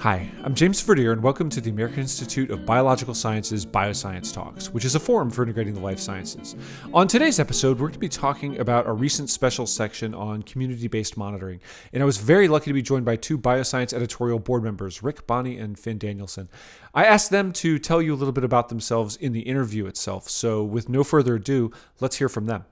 [0.00, 4.68] Hi, I'm James Verdier, and welcome to the American Institute of Biological Sciences Bioscience Talks,
[4.68, 6.54] which is a forum for integrating the life sciences.
[6.92, 10.86] On today's episode, we're going to be talking about a recent special section on community
[10.86, 11.60] based monitoring.
[11.94, 15.26] And I was very lucky to be joined by two bioscience editorial board members, Rick
[15.26, 16.50] Bonney and Finn Danielsen.
[16.94, 20.28] I asked them to tell you a little bit about themselves in the interview itself.
[20.28, 22.66] So, with no further ado, let's hear from them.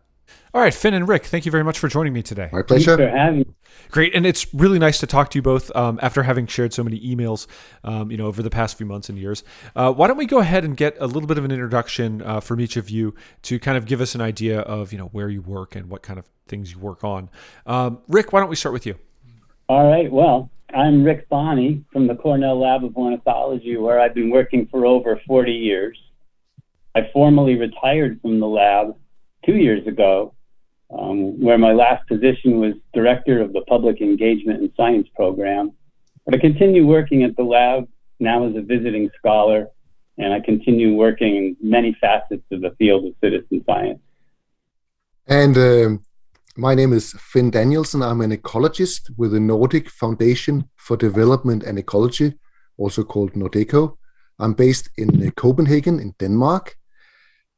[0.53, 2.49] All right, Finn and Rick, thank you very much for joining me today.
[2.53, 2.97] My pleasure.
[2.97, 3.55] Thanks for having
[3.91, 6.83] Great, and it's really nice to talk to you both um, after having shared so
[6.83, 7.47] many emails,
[7.83, 9.45] um, you know, over the past few months and years.
[9.77, 12.41] Uh, why don't we go ahead and get a little bit of an introduction uh,
[12.41, 15.29] from each of you to kind of give us an idea of you know where
[15.29, 17.29] you work and what kind of things you work on.
[17.67, 18.97] Um, Rick, why don't we start with you?
[19.69, 20.11] All right.
[20.11, 24.87] Well, I'm Rick Bonney from the Cornell Lab of Ornithology, where I've been working for
[24.87, 25.99] over 40 years.
[26.95, 28.97] I formally retired from the lab
[29.45, 30.35] two years ago
[30.97, 35.73] um, where my last position was director of the Public Engagement and Science Program.
[36.25, 37.89] But I continue working at the lab
[38.21, 39.69] now as a visiting scholar,
[40.19, 44.01] and I continue working in many facets of the field of citizen science.
[45.27, 45.99] And uh,
[46.57, 48.03] my name is Finn Danielsen.
[48.03, 52.35] I'm an ecologist with the Nordic Foundation for Development and Ecology,
[52.77, 53.97] also called Nordeco.
[54.39, 56.77] I'm based in Copenhagen, in Denmark.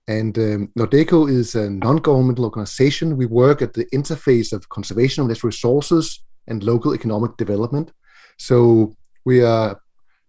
[0.09, 3.17] And um, Nordeco is a non governmental organization.
[3.17, 7.93] We work at the interface of conservation of natural resources and local economic development.
[8.37, 9.81] So we are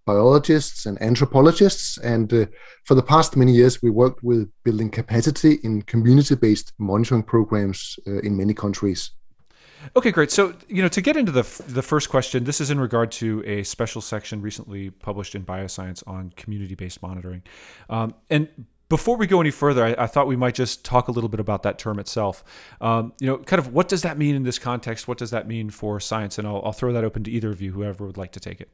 [0.05, 1.97] biologists and anthropologists.
[1.99, 2.45] And uh,
[2.85, 7.99] for the past many years, we worked with building capacity in community based monitoring programs
[8.07, 9.11] uh, in many countries.
[9.95, 10.31] Okay, great.
[10.31, 13.43] So, you know, to get into the the first question, this is in regard to
[13.45, 17.43] a special section recently published in Bioscience on community-based monitoring,
[17.89, 18.49] um, and
[18.89, 21.39] before we go any further, I, I, thought we might just talk a little bit
[21.39, 22.43] about that term itself.
[22.79, 25.07] Um, you know, kind of what does that mean in this context?
[25.07, 26.37] What does that mean for science?
[26.37, 28.61] And I'll, I'll throw that open to either of you, whoever would like to take
[28.61, 28.69] it.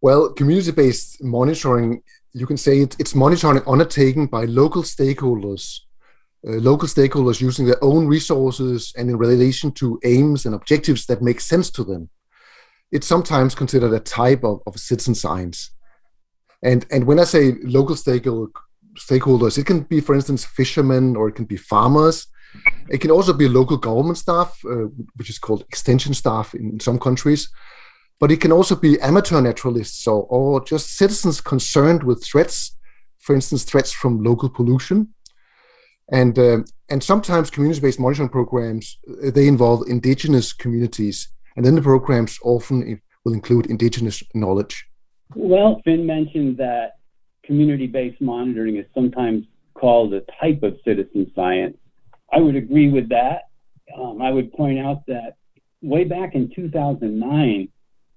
[0.00, 2.02] Well, community-based monitoring,
[2.32, 5.80] you can say it, it's monitoring undertaken by local stakeholders,
[6.46, 11.20] uh, local stakeholders using their own resources and in relation to aims and objectives that
[11.20, 12.10] make sense to them.
[12.92, 15.72] It's sometimes considered a type of, of citizen science.
[16.62, 18.50] And and when I say local stakeholder,
[18.98, 19.58] stakeholders.
[19.58, 22.26] It can be, for instance, fishermen or it can be farmers.
[22.88, 26.98] It can also be local government staff, uh, which is called extension staff in some
[26.98, 27.50] countries.
[28.20, 32.76] But it can also be amateur naturalists or, or just citizens concerned with threats,
[33.18, 35.14] for instance, threats from local pollution.
[36.10, 41.28] And, uh, and sometimes community-based monitoring programs, uh, they involve indigenous communities.
[41.56, 44.86] And then the programs often will include indigenous knowledge.
[45.34, 46.97] Well, Finn mentioned that
[47.48, 49.44] community based monitoring is sometimes
[49.74, 51.76] called a type of citizen science.
[52.32, 53.48] I would agree with that.
[53.98, 55.36] Um, I would point out that
[55.80, 57.68] way back in 2009,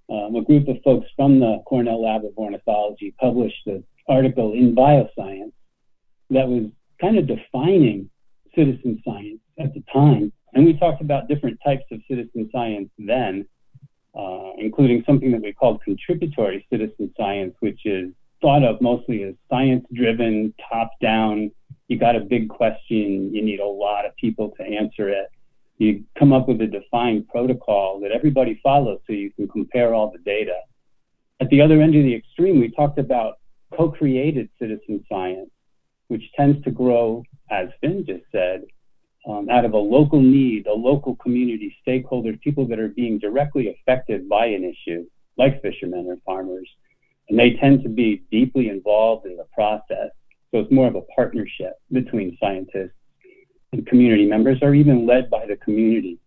[0.10, 4.76] um, a group of folks from the Cornell Lab of Ornithology published an article in
[4.76, 5.54] Bioscience
[6.30, 6.66] that was
[7.00, 8.10] kind of defining
[8.54, 10.34] citizen science at the time.
[10.54, 13.46] And we talked about different types of citizen science then,
[14.14, 18.12] uh, including something that we called contributory citizen science, which is
[18.42, 21.52] thought of mostly as science driven, top down.
[21.88, 25.28] You got a big question, you need a lot of people to answer it.
[25.78, 30.12] You come up with a defined protocol that everybody follows so you can compare all
[30.12, 30.60] the data.
[31.40, 33.40] At the other end of the extreme, we talked about
[33.76, 35.50] co created citizen science,
[36.08, 38.64] which tends to grow, as Finn just said,
[39.28, 43.70] um, out of a local need, a local community, stakeholders, people that are being directly
[43.70, 45.06] affected by an issue,
[45.38, 46.70] like fishermen or farmers
[47.32, 50.12] and they tend to be deeply involved in the process.
[50.52, 52.92] So it's more of a partnership between scientists
[53.72, 56.20] and community members, or even led by the community.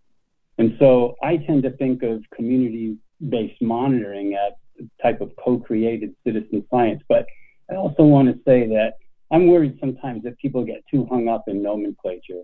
[0.57, 2.97] And so I tend to think of community
[3.29, 7.03] based monitoring as a type of co created citizen science.
[7.07, 7.27] But
[7.71, 8.95] I also want to say that
[9.31, 12.43] I'm worried sometimes that people get too hung up in nomenclature.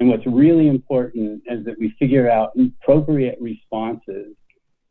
[0.00, 4.34] And what's really important is that we figure out appropriate responses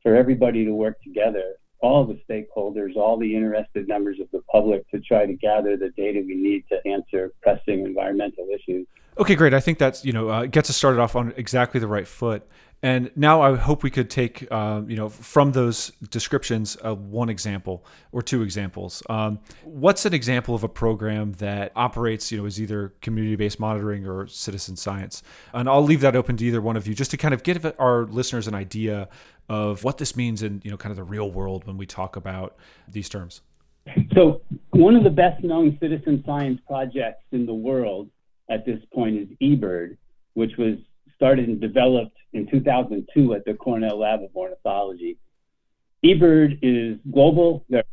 [0.04, 4.90] for everybody to work together all the stakeholders, all the interested members of the public
[4.92, 8.86] to try to gather the data we need to answer pressing environmental issues.
[9.18, 9.54] Okay, great.
[9.54, 12.48] I think that's you know uh, gets us started off on exactly the right foot.
[12.82, 17.30] And now I hope we could take uh, you know from those descriptions uh, one
[17.30, 19.04] example or two examples.
[19.10, 24.08] Um, what's an example of a program that operates you know as either community-based monitoring
[24.08, 25.24] or citizen science?
[25.54, 27.66] And I'll leave that open to either one of you just to kind of give
[27.80, 29.10] our listeners an idea
[29.50, 32.16] of what this means in you know kind of the real world when we talk
[32.16, 32.56] about
[32.88, 33.42] these terms.
[34.14, 34.42] So
[34.72, 38.10] one of the best known citizen science projects in the world
[38.50, 39.98] at this point is eBird,
[40.34, 40.78] which was
[41.20, 45.18] started and developed in 2002 at the Cornell Lab of Ornithology.
[46.06, 47.66] eBird is global.
[47.68, 47.84] There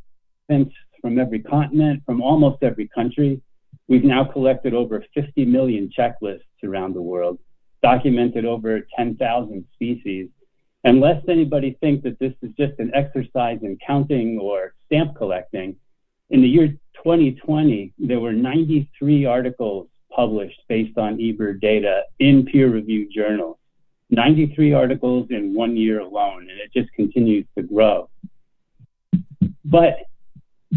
[0.51, 0.65] are
[1.03, 3.43] from every continent, from almost every country.
[3.89, 7.41] We've now collected over 50 million checklists around the world,
[7.83, 10.29] documented over 10,000 species.
[10.85, 15.75] And lest anybody think that this is just an exercise in counting or stamp collecting,
[16.31, 16.69] in the year
[17.03, 23.59] 2020, there were 93 articles published based on eBird data in peer reviewed journals.
[24.11, 28.09] 93 articles in one year alone, and it just continues to grow.
[29.65, 29.97] But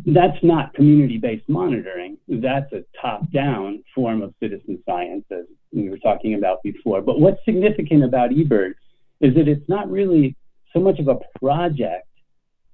[0.06, 2.18] that's not community-based monitoring.
[2.28, 7.02] That's a top-down form of citizen science, as we were talking about before.
[7.02, 8.74] But what's significant about eBird
[9.22, 10.36] is that it's not really
[10.74, 12.08] so much of a project.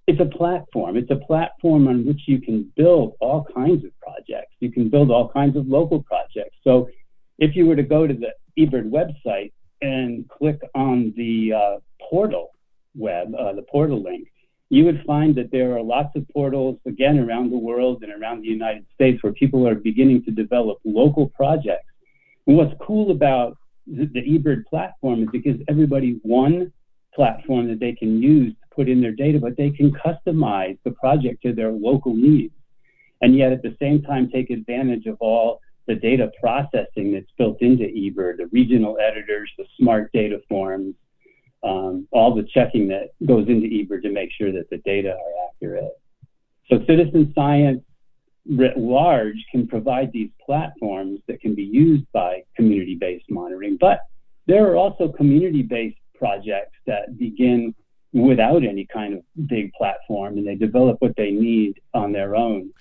[0.08, 0.98] It's a platform.
[0.98, 4.54] It's a platform on which you can build all kinds of projects.
[4.60, 6.58] You can build all kinds of local projects.
[6.64, 6.90] So
[7.40, 12.52] if you were to go to the eBird website and click on the uh, portal
[12.96, 14.28] web, uh, the portal link,
[14.70, 18.42] you would find that there are lots of portals, again, around the world and around
[18.42, 21.92] the United States where people are beginning to develop local projects.
[22.48, 23.58] And what's cool about
[23.88, 26.72] the, the eBird platform is because everybody one
[27.16, 30.92] platform that they can use to put in their data, but they can customize the
[30.92, 32.54] project to their local needs.
[33.22, 37.62] And yet at the same time, take advantage of all the data processing that's built
[37.62, 40.96] into eBird, the regional editors, the smart data forms,
[41.64, 45.48] um, all the checking that goes into eBird to make sure that the data are
[45.50, 45.92] accurate.
[46.70, 47.82] So citizen science
[48.48, 54.00] writ large can provide these platforms that can be used by community-based monitoring, but
[54.48, 57.74] there are also community-based projects that begin
[58.14, 62.72] without any kind of big platform and they develop what they need on their own.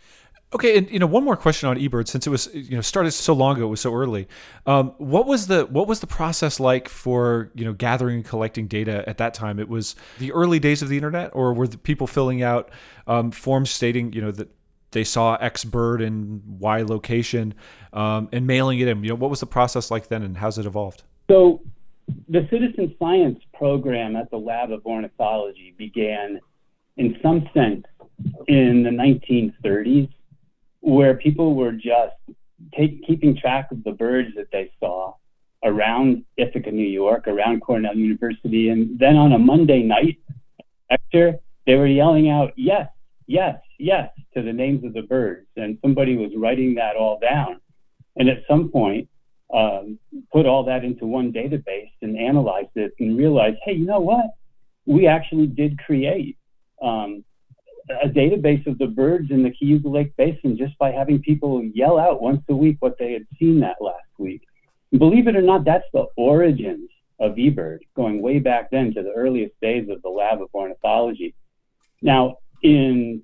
[0.54, 3.10] Okay, and you know one more question on eBird since it was you know started
[3.10, 4.28] so long ago, it was so early.
[4.66, 8.68] Um, what was the what was the process like for you know gathering and collecting
[8.68, 9.58] data at that time?
[9.58, 12.70] It was the early days of the internet, or were the people filling out
[13.08, 14.48] um, forms stating you know that
[14.92, 17.54] they saw X bird in Y location
[17.92, 19.02] um, and mailing it in?
[19.02, 21.02] You know what was the process like then, and how's it evolved?
[21.28, 21.62] So,
[22.28, 26.40] the citizen science program at the Lab of Ornithology began,
[26.96, 27.84] in some sense,
[28.46, 30.08] in the 1930s
[30.80, 32.14] where people were just
[32.76, 35.14] take, keeping track of the birds that they saw
[35.64, 38.68] around Ithaca, New York, around Cornell University.
[38.68, 40.18] And then on a Monday night
[40.90, 42.88] lecture, they were yelling out, yes,
[43.26, 45.46] yes, yes, to the names of the birds.
[45.56, 47.60] And somebody was writing that all down.
[48.16, 49.08] And at some point,
[49.52, 49.98] um,
[50.32, 54.26] put all that into one database and analyzed it and realized, hey, you know what?
[54.86, 56.36] We actually did create
[56.82, 57.24] um,
[58.02, 61.98] a database of the birds in the Cayuga Lake Basin just by having people yell
[61.98, 64.42] out once a week what they had seen that last week.
[64.96, 66.88] Believe it or not, that's the origins
[67.20, 71.34] of eBird, going way back then to the earliest days of the Lab of Ornithology.
[72.02, 73.22] Now, in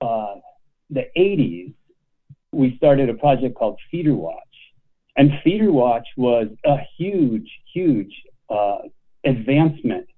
[0.00, 0.36] uh,
[0.90, 1.74] the 80s,
[2.52, 4.43] we started a project called Feeder Watch.
[5.16, 8.12] And Feeder Watch was a huge, huge
[8.50, 8.78] uh,
[9.24, 10.08] advancement.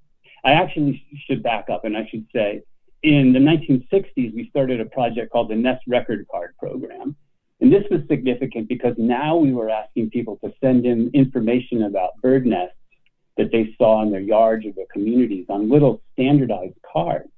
[0.44, 2.62] I actually should back up and I should say
[3.02, 7.14] in the 1960s, we started a project called the Nest Record Card Program.
[7.60, 12.20] And this was significant because now we were asking people to send in information about
[12.20, 12.76] bird nests
[13.36, 17.30] that they saw in their yards or their communities on little standardized cards.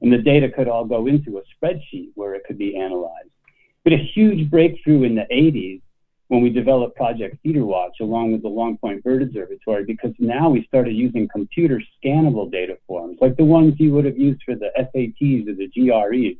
[0.00, 3.30] And the data could all go into a spreadsheet where it could be analyzed.
[3.84, 5.80] But a huge breakthrough in the 80s
[6.32, 10.48] when we developed Project Feeder Watch along with the Long Point Bird Observatory because now
[10.48, 14.54] we started using computer scannable data forms like the ones you would have used for
[14.54, 16.38] the SATs or the GREs.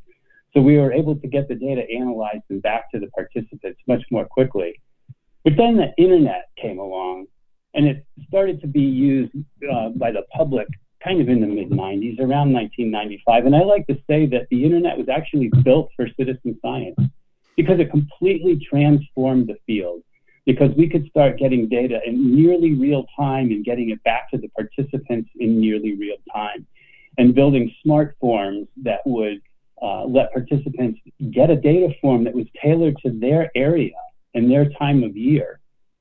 [0.55, 4.03] So we were able to get the data analyzed and back to the participants much
[4.11, 4.81] more quickly.
[5.45, 7.27] But then the internet came along
[7.75, 9.35] and it started to be used
[9.71, 10.69] uh, by the public
[11.05, 13.45] kind of in the mid 90s, around 1995.
[13.45, 16.97] And I like to say that the internet was actually built for citizen science
[17.57, 20.03] because it completely transformed the field
[20.45, 24.39] because we could start getting data in nearly real time and getting it back to
[24.39, 26.67] the participants in nearly real time
[27.19, 29.41] and building smart forms that would
[29.83, 33.95] uh, let participants get a data form that was tailored to their area
[34.35, 35.61] and their time of year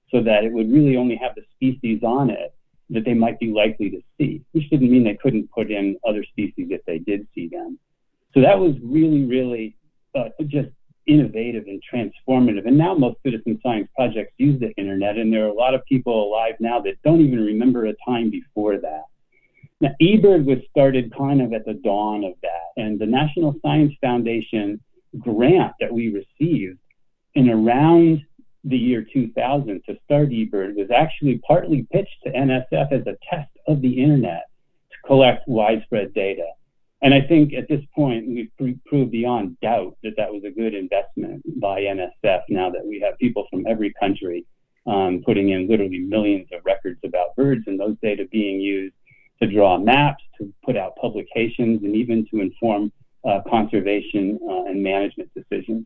[0.10, 2.54] so that it would really only have the species on it
[2.90, 6.24] that they might be likely to see, which didn't mean they couldn't put in other
[6.24, 7.80] species if they did see them.
[8.34, 9.76] So that was really, really
[10.14, 10.70] uh, just
[11.08, 12.68] innovative and transformative.
[12.68, 15.84] And now most citizen science projects use the internet, and there are a lot of
[15.86, 19.04] people alive now that don't even remember a time before that.
[19.80, 23.94] Now, eBird was started kind of at the dawn of that, and the National Science
[24.00, 24.80] Foundation
[25.18, 26.78] grant that we received
[27.34, 28.22] in around
[28.64, 33.50] the year 2000 to start eBird was actually partly pitched to NSF as a test
[33.68, 34.44] of the internet
[34.92, 36.46] to collect widespread data.
[37.04, 40.76] And I think at this point, we've proved beyond doubt that that was a good
[40.76, 44.46] investment by NSF now that we have people from every country
[44.86, 48.96] um, putting in literally millions of records about birds and those data being used
[49.42, 52.92] to draw maps, to put out publications, and even to inform
[53.28, 55.86] uh, conservation uh, and management decisions.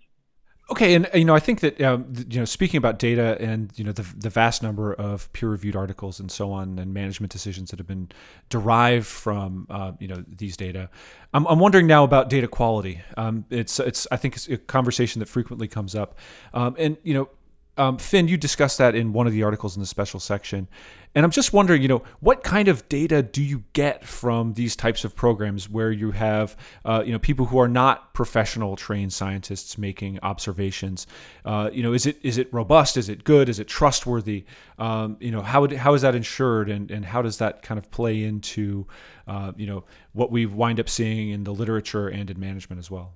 [0.68, 3.84] Okay, and you know, I think that um, you know, speaking about data and you
[3.84, 7.78] know the the vast number of peer-reviewed articles and so on, and management decisions that
[7.78, 8.10] have been
[8.50, 10.90] derived from uh, you know these data,
[11.36, 13.02] I'm, I'm wondering now about data quality.
[13.16, 16.18] Um, it's it's I think it's a conversation that frequently comes up,
[16.54, 17.30] um, and you know,
[17.78, 20.68] um, Finn, you discussed that in one of the articles in the special section,
[21.14, 24.76] and I'm just wondering, you know, what kind of data do you get from these
[24.76, 29.14] types of programs where you have, uh, you know, people who are not professional trained
[29.14, 31.08] scientists making observations?
[31.46, 32.98] Uh, you know, is it is it robust?
[32.98, 33.48] Is it good?
[33.48, 34.46] Is it trustworthy?
[34.78, 37.78] Um, you know, how would, how is that ensured, and and how does that kind
[37.78, 38.86] of play into,
[39.28, 42.92] uh, you know, what we wind up seeing in the literature and in management as
[42.92, 43.14] well?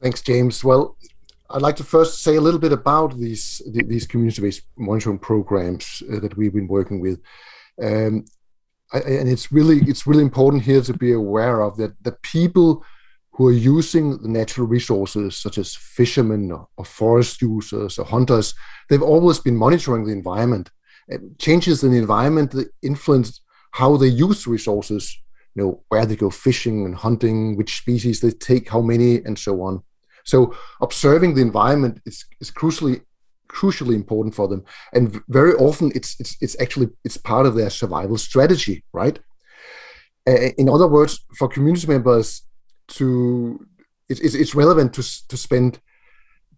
[0.00, 0.64] Thanks, James.
[0.64, 0.96] Well,
[1.52, 6.20] I'd like to first say a little bit about these these community-based monitoring programs uh,
[6.20, 7.20] that we've been working with,
[7.82, 8.24] um,
[8.92, 12.84] I, and it's really it's really important here to be aware of that the people
[13.34, 18.54] who are using the natural resources, such as fishermen or, or forest users or hunters,
[18.88, 20.70] they've always been monitoring the environment.
[21.08, 23.40] And changes in the environment influence
[23.72, 25.18] how they use resources.
[25.54, 29.38] You know where they go fishing and hunting, which species they take, how many, and
[29.38, 29.82] so on.
[30.24, 33.02] So observing the environment is, is crucially
[33.48, 34.64] crucially important for them,
[34.94, 39.18] and very often it's it's it's actually it's part of their survival strategy, right?
[40.26, 42.42] In other words, for community members
[42.88, 43.66] to
[44.08, 45.80] it's it's relevant to to spend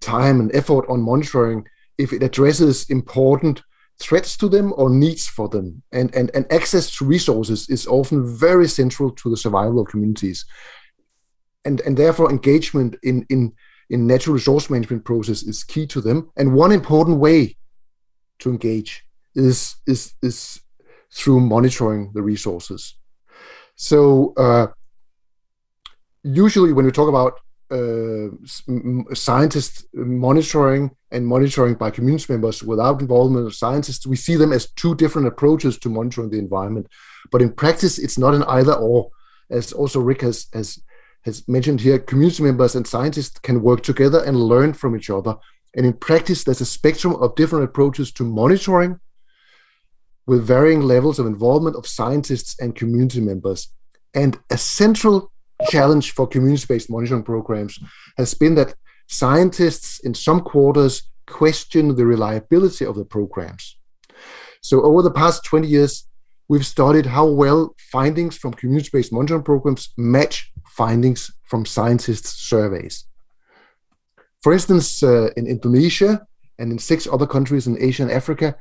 [0.00, 1.66] time and effort on monitoring
[1.98, 3.62] if it addresses important
[4.00, 5.82] threats to them or needs for them.
[5.92, 10.44] And, and and access to resources is often very central to the survival of communities
[11.64, 13.52] and and therefore engagement in in
[13.90, 16.30] in natural resource management process is key to them.
[16.36, 17.56] And one important way
[18.40, 19.04] to engage
[19.34, 20.60] is is is
[21.12, 22.96] through monitoring the resources.
[23.76, 24.66] So uh,
[26.22, 27.40] usually when we talk about
[27.70, 28.28] uh,
[29.14, 34.70] scientists monitoring and monitoring by community members without involvement of scientists, we see them as
[34.72, 36.86] two different approaches to monitoring the environment.
[37.30, 39.10] But in practice, it's not an either or,
[39.50, 40.78] as also Rick has, has
[41.24, 45.36] has mentioned here, community members and scientists can work together and learn from each other.
[45.74, 49.00] And in practice, there's a spectrum of different approaches to monitoring
[50.26, 53.72] with varying levels of involvement of scientists and community members.
[54.14, 55.32] And a central
[55.68, 57.78] challenge for community based monitoring programs
[58.16, 58.74] has been that
[59.08, 63.76] scientists in some quarters question the reliability of the programs.
[64.60, 66.06] So, over the past 20 years,
[66.48, 73.04] we've studied how well findings from community based monitoring programs match findings from scientists' surveys.
[74.42, 76.26] For instance, uh, in Indonesia
[76.58, 78.56] and in six other countries in Asia and Africa,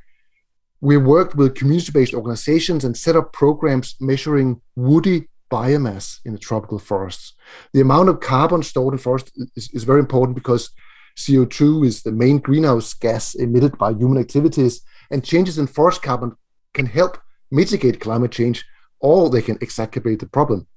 [0.79, 6.39] we worked with community based organizations and set up programs measuring woody biomass in the
[6.39, 7.33] tropical forests.
[7.73, 10.69] The amount of carbon stored in forests is, is very important because
[11.17, 16.35] CO2 is the main greenhouse gas emitted by human activities, and changes in forest carbon
[16.73, 17.17] can help
[17.51, 18.65] mitigate climate change
[18.99, 20.67] or they can exacerbate the problem.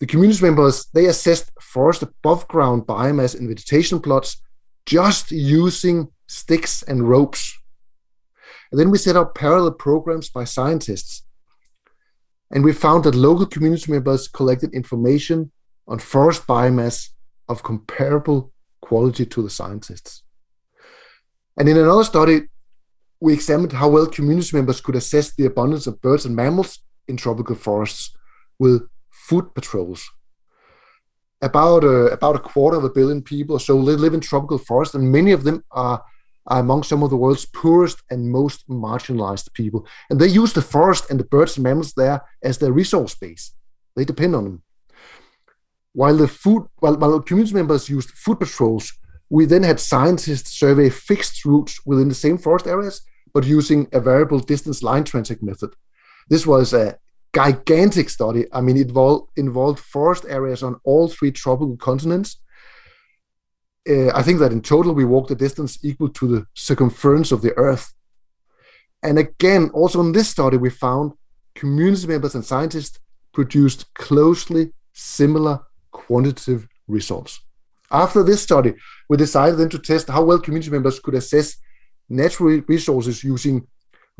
[0.00, 4.42] The community members, they assessed forest above ground biomass in vegetation plots
[4.86, 7.56] just using sticks and ropes.
[8.70, 11.24] And then we set up parallel programs by scientists.
[12.50, 15.52] And we found that local community members collected information
[15.86, 17.10] on forest biomass
[17.48, 20.22] of comparable quality to the scientists.
[21.58, 22.42] And in another study,
[23.20, 27.18] we examined how well community members could assess the abundance of birds and mammals in
[27.18, 28.16] tropical forests
[28.58, 28.88] with
[29.30, 30.10] foot patrols.
[31.40, 34.58] About a, about a quarter of a billion people or so they live in tropical
[34.58, 36.02] forests, and many of them are,
[36.48, 39.86] are among some of the world's poorest and most marginalized people.
[40.08, 43.54] And they use the forest and the birds and mammals there as their resource base.
[43.94, 44.62] They depend on them.
[45.92, 48.92] While the food, while, while community members used foot patrols,
[49.28, 54.00] we then had scientists survey fixed routes within the same forest areas, but using a
[54.00, 55.70] variable distance line transect method.
[56.28, 56.98] This was a
[57.34, 58.46] gigantic study.
[58.52, 62.40] I mean, it involved, involved forest areas on all three tropical continents.
[63.88, 67.42] Uh, I think that in total we walked a distance equal to the circumference of
[67.42, 67.92] the Earth.
[69.02, 71.12] And again, also in this study, we found
[71.54, 72.98] community members and scientists
[73.32, 75.60] produced closely similar
[75.92, 77.40] quantitative results.
[77.90, 78.74] After this study,
[79.08, 81.56] we decided then to test how well community members could assess
[82.08, 83.66] natural resources using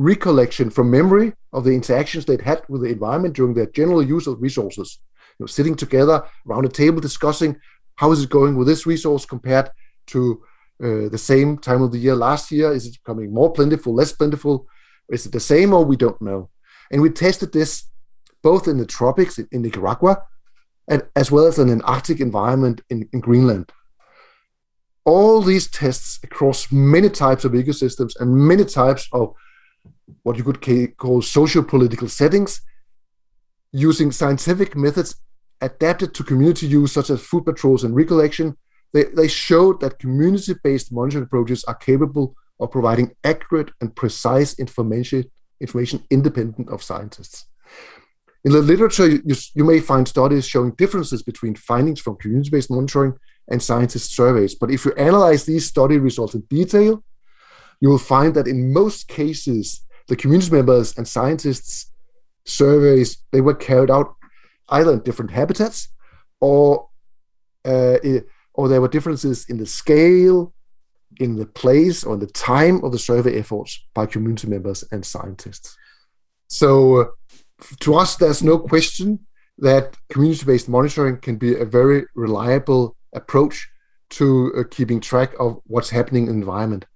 [0.00, 4.26] recollection from memory of the interactions they'd had with the environment during their general use
[4.26, 4.98] of resources.
[5.38, 7.54] know, sitting together around a table discussing
[7.96, 9.68] how is it going with this resource compared
[10.06, 10.42] to
[10.82, 12.72] uh, the same time of the year last year?
[12.72, 14.66] Is it becoming more plentiful, less plentiful?
[15.10, 16.48] Is it the same or we don't know?
[16.90, 17.84] And we tested this
[18.42, 20.22] both in the tropics in, in Nicaragua
[20.88, 23.70] and as well as in an Arctic environment in, in Greenland.
[25.04, 29.34] All these tests across many types of ecosystems and many types of
[30.22, 32.60] what you could call social political settings
[33.72, 35.16] using scientific methods
[35.60, 38.56] adapted to community use, such as foot patrols and recollection,
[38.92, 45.24] they, they showed that community-based monitoring approaches are capable of providing accurate and precise information,
[45.60, 47.46] information independent of scientists.
[48.44, 53.14] In the literature, you, you may find studies showing differences between findings from community-based monitoring
[53.48, 54.54] and scientist surveys.
[54.54, 57.04] But if you analyze these study results in detail,
[57.80, 61.92] you will find that in most cases, the community members and scientists
[62.44, 64.16] surveys they were carried out
[64.70, 65.88] either in different habitats
[66.40, 66.88] or
[67.64, 67.96] uh,
[68.54, 70.52] or there were differences in the scale,
[71.18, 75.04] in the place, or in the time of the survey efforts by community members and
[75.04, 75.76] scientists.
[76.48, 77.12] So,
[77.80, 79.20] to us, there's no question
[79.58, 83.68] that community-based monitoring can be a very reliable approach
[84.10, 86.86] to uh, keeping track of what's happening in the environment.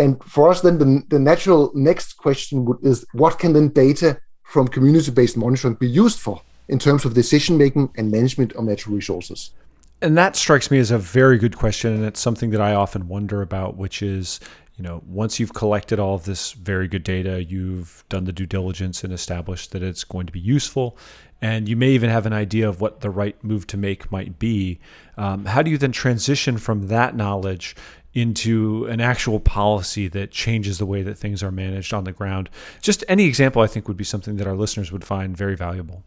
[0.00, 4.18] And for us, then the, the natural next question would, is what can then data
[4.44, 8.94] from community-based monitoring be used for in terms of decision making and management of natural
[8.94, 9.52] resources?
[10.00, 13.08] And that strikes me as a very good question, and it's something that I often
[13.08, 14.40] wonder about, which is,
[14.76, 18.46] you know, once you've collected all of this very good data, you've done the due
[18.46, 20.96] diligence and established that it's going to be useful,
[21.42, 24.38] and you may even have an idea of what the right move to make might
[24.38, 24.80] be.
[25.18, 27.76] Um, how do you then transition from that knowledge
[28.12, 32.50] into an actual policy that changes the way that things are managed on the ground?
[32.80, 36.02] Just any example, I think, would be something that our listeners would find very valuable.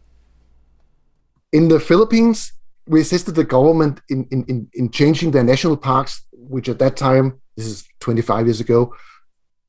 [1.52, 2.52] In the Philippines,
[2.86, 7.40] we assisted the government in, in, in, changing their national parks, which at that time,
[7.56, 8.94] this is 25 years ago,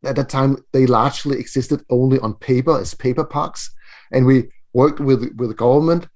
[0.03, 3.73] at that time they largely existed only on paper as paper parks.
[4.11, 6.07] And we worked with, with the government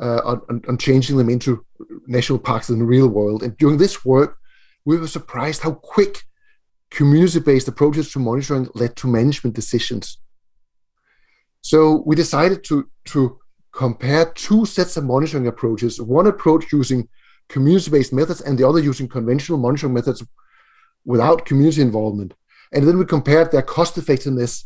[0.00, 1.64] uh, on, on changing them into
[2.06, 3.42] national parks in the real world.
[3.42, 4.38] And during this work,
[4.90, 6.14] we were surprised how quick
[6.90, 10.18] community-based approaches to monitoring led to management decisions.
[11.60, 13.38] So we decided to, to
[13.70, 17.08] compare two sets of monitoring approaches, one approach using
[17.48, 20.24] community-based methods and the other using conventional monitoring methods
[21.04, 22.34] without community involvement.
[22.72, 24.64] And then we compared their cost effectiveness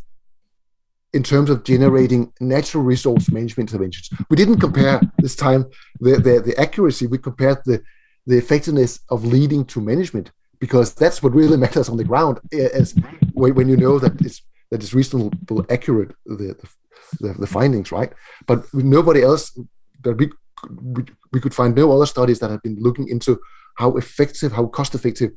[1.13, 4.09] in terms of generating natural resource management interventions.
[4.31, 5.67] We didn't compare this time
[6.01, 7.83] the, the, the accuracy, we compared the,
[8.27, 12.69] the effectiveness of leading to management because that's what really matters on the ground eh,
[12.73, 12.95] as
[13.35, 16.69] when you know that it's that is reasonable accurate the, the
[17.21, 18.13] the, the findings, right?
[18.47, 19.59] But nobody else
[20.03, 20.31] that we,
[20.71, 23.41] we we could find no other studies that have been looking into
[23.77, 25.33] how effective, how cost effective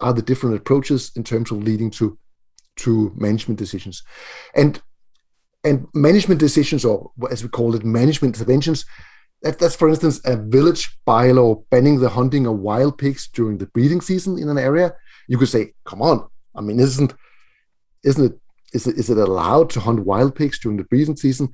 [0.00, 2.18] are the different approaches in terms of leading to
[2.76, 4.02] to management decisions,
[4.54, 4.80] and
[5.64, 8.84] and management decisions, or as we call it, management interventions.
[9.42, 13.66] That, that's, for instance, a village bylaw banning the hunting of wild pigs during the
[13.66, 14.94] breeding season in an area.
[15.28, 16.28] You could say, "Come on!
[16.54, 17.14] I mean, isn't
[18.02, 18.40] isn't it
[18.72, 21.50] is it, is it allowed to hunt wild pigs during the breeding season?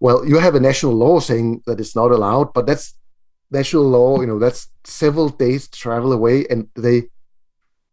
[0.00, 2.94] Well, you have a national law saying that it's not allowed, but that's
[3.50, 4.20] national law.
[4.20, 7.04] You know, that's several days travel away, and they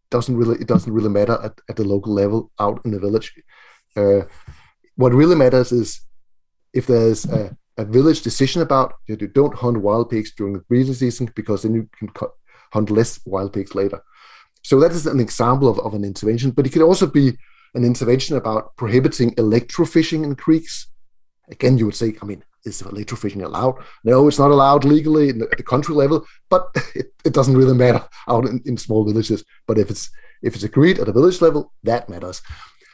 [0.09, 3.33] doesn't really it doesn't really matter at, at the local level out in the village.
[3.95, 4.21] Uh,
[4.95, 6.01] what really matters is
[6.73, 10.59] if there's a, a village decision about you, you don't hunt wild pigs during the
[10.59, 12.31] breeding season because then you can cut,
[12.73, 14.03] hunt less wild pigs later.
[14.63, 17.37] So that is an example of, of an intervention, but it could also be
[17.73, 20.87] an intervention about prohibiting electrofishing in creeks.
[21.49, 23.75] Again, you would say, I mean, is electrofishing allowed?
[24.03, 28.03] No, it's not allowed legally at the country level, but it, it doesn't really matter
[28.27, 29.45] out in, in, small villages.
[29.65, 30.09] But if it's
[30.41, 32.41] if it's agreed at a village level, that matters.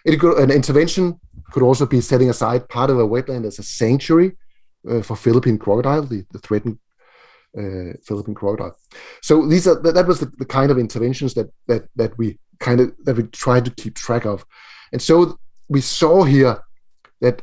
[0.06, 1.20] Could, an intervention
[1.52, 4.38] could also be setting aside part of a wetland as a sanctuary
[4.90, 6.78] uh, for Philippine crocodile, the, the threatened
[7.58, 8.78] uh, Philippine crocodile.
[9.22, 12.80] So these are that, was the, the, kind of interventions that that that we kind
[12.82, 14.46] of that we tried to keep track of,
[14.92, 16.62] and so we saw here
[17.22, 17.42] that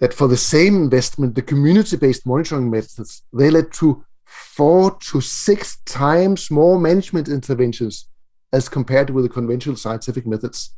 [0.00, 5.78] that for the same investment, the community-based monitoring methods they led to four to six
[5.84, 8.08] times more management interventions
[8.52, 10.74] as compared with the conventional scientific methods.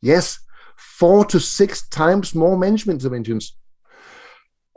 [0.00, 0.38] Yes,
[0.76, 3.56] four to six times more management interventions.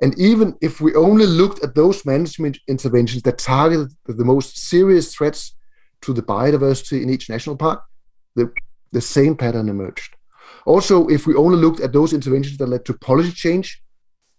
[0.01, 5.13] And even if we only looked at those management interventions that targeted the most serious
[5.13, 5.55] threats
[6.01, 7.83] to the biodiversity in each national park,
[8.35, 8.51] the,
[8.91, 10.15] the same pattern emerged.
[10.65, 13.81] Also, if we only looked at those interventions that led to policy change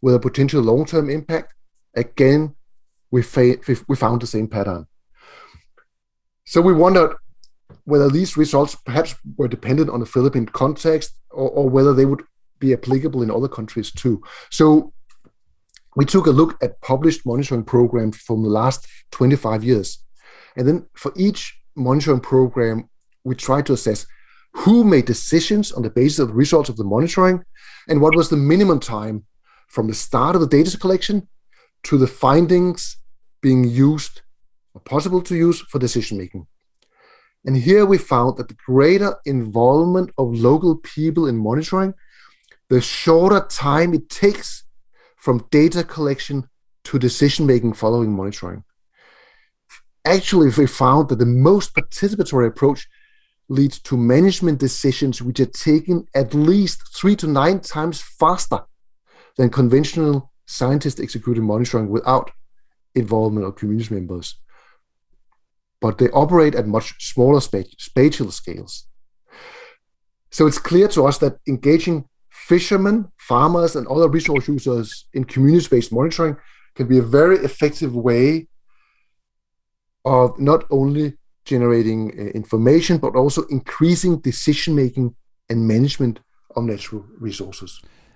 [0.01, 1.55] with a potential long term impact,
[1.95, 2.55] again,
[3.11, 3.23] we,
[3.89, 4.87] we found the same pattern.
[6.45, 7.17] So we wondered
[7.85, 12.23] whether these results perhaps were dependent on the Philippine context or, or whether they would
[12.59, 14.23] be applicable in other countries too.
[14.51, 14.93] So
[15.97, 20.05] we took a look at published monitoring programs from the last 25 years.
[20.57, 22.89] And then for each monitoring program,
[23.25, 24.07] we tried to assess
[24.53, 27.45] who made decisions on the basis of the results of the monitoring
[27.89, 29.25] and what was the minimum time
[29.69, 31.29] from the start of the data collection
[31.85, 32.97] to the findings
[33.41, 34.23] being used
[34.75, 36.47] or possible to use for decision making.
[37.45, 41.95] And here we found that the greater involvement of local people in monitoring,
[42.69, 44.65] the shorter time it takes
[45.21, 46.49] from data collection
[46.85, 48.65] to decision making following monitoring.
[50.07, 52.89] Actually, we found that the most participatory approach
[53.49, 58.61] leads to management decisions which are taken at least three to nine times faster
[59.37, 62.31] than conventional scientist executed monitoring without
[62.95, 64.37] involvement of community members.
[65.81, 68.87] But they operate at much smaller spatial scales.
[70.31, 72.09] So it's clear to us that engaging
[72.51, 76.37] fishermen, farmers, and other resource users in community based monitoring
[76.75, 78.49] can be a very effective way
[80.05, 81.07] of not only
[81.45, 85.15] generating uh, information, but also increasing decision making
[85.49, 86.17] and management
[86.57, 87.71] of natural resources.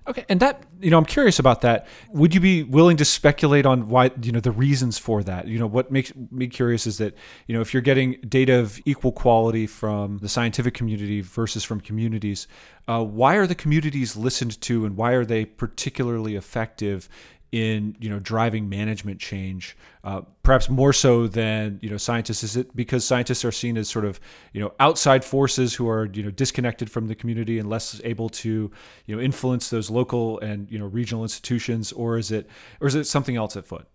[0.06, 1.86] Okay, and that you know, I'm curious about that.
[2.10, 5.48] Would you be willing to speculate on why you know the reasons for that?
[5.48, 7.14] You know, what makes me curious is that
[7.46, 11.80] you know if you're getting data of equal quality from the scientific community versus from
[11.80, 12.46] communities,
[12.86, 17.08] uh, why are the communities listened to, and why are they particularly effective
[17.54, 22.42] in you know driving management change, uh, perhaps more so than you know scientists.
[22.42, 24.18] Is it because scientists are seen as sort of
[24.52, 28.28] you know outside forces who are you know disconnected from the community and less able
[28.30, 28.72] to
[29.06, 32.96] you know influence those local and you know regional institutions, or is it or is
[32.96, 33.86] it something else at foot?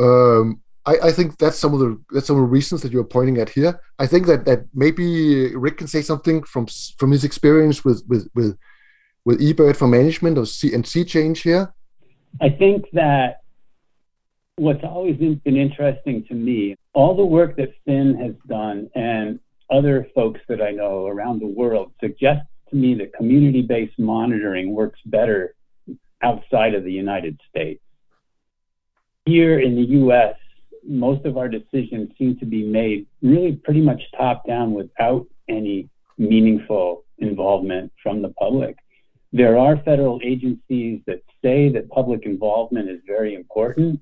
[0.00, 3.04] Um, I, I think that's some of the that's some of the reasons that you're
[3.04, 3.80] pointing at here.
[4.00, 6.66] I think that that maybe Rick can say something from
[6.98, 8.58] from his experience with with with
[9.24, 11.72] with eBird for management or C and Sea Change here.
[12.40, 13.40] I think that
[14.56, 19.38] what's always been interesting to me, all the work that Finn has done and
[19.70, 24.74] other folks that I know around the world suggests to me that community based monitoring
[24.74, 25.54] works better
[26.22, 27.82] outside of the United States.
[29.24, 30.36] Here in the US,
[30.84, 35.88] most of our decisions seem to be made really pretty much top down without any
[36.16, 38.76] meaningful involvement from the public.
[39.32, 44.00] There are federal agencies that say that public involvement is very important,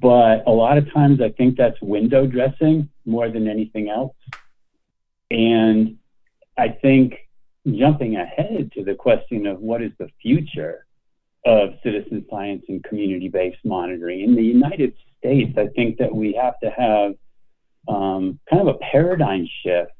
[0.00, 4.14] but a lot of times I think that's window dressing more than anything else.
[5.30, 5.96] And
[6.56, 7.14] I think
[7.66, 10.86] jumping ahead to the question of what is the future
[11.46, 16.34] of citizen science and community based monitoring in the United States, I think that we
[16.34, 17.14] have to have
[17.88, 19.92] um, kind of a paradigm shift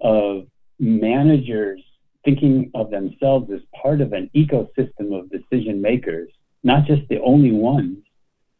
[0.00, 0.46] of
[0.78, 1.80] managers
[2.24, 6.30] thinking of themselves as part of an ecosystem of decision makers,
[6.62, 7.98] not just the only ones,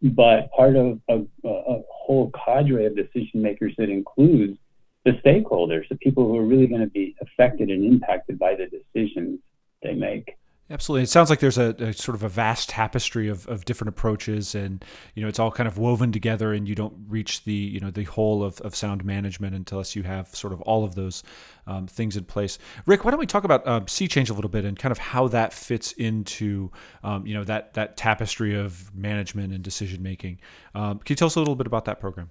[0.02, 4.58] but part of a, a whole cadre of decision makers that includes
[5.04, 8.66] the stakeholders, the people who are really going to be affected and impacted by the
[8.66, 9.38] decisions
[9.82, 10.36] they make.
[10.72, 11.02] Absolutely.
[11.02, 14.54] It sounds like there's a, a, sort of a vast tapestry of, of different approaches
[14.54, 14.82] and,
[15.14, 17.90] you know, it's all kind of woven together and you don't reach the, you know,
[17.90, 21.24] the whole of, of sound management unless you have sort of all of those
[21.66, 22.58] um, things in place.
[22.86, 24.96] Rick, why don't we talk about uh, Sea Change a little bit and kind of
[24.96, 26.70] how that fits into,
[27.04, 30.40] um, you know, that, that tapestry of management and decision making.
[30.74, 32.30] Um, can you tell us a little bit about that program?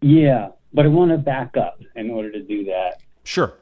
[0.00, 3.00] Yeah, but I want to back up in order to do that.
[3.22, 3.54] Sure.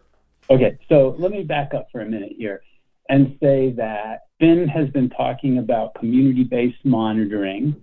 [0.49, 2.63] Okay, so let me back up for a minute here
[3.09, 7.75] and say that Finn has been talking about community based monitoring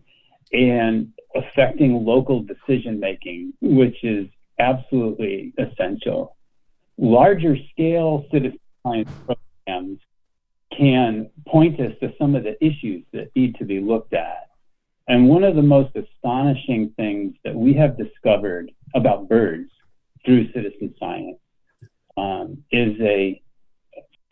[0.52, 4.28] and affecting local decision making, which is
[4.60, 6.36] absolutely essential.
[6.98, 10.00] Larger scale citizen science programs
[10.78, 14.50] can point us to some of the issues that need to be looked at.
[15.08, 19.70] And one of the most astonishing things that we have discovered about birds
[20.26, 21.38] through citizen science
[22.16, 23.42] um, is a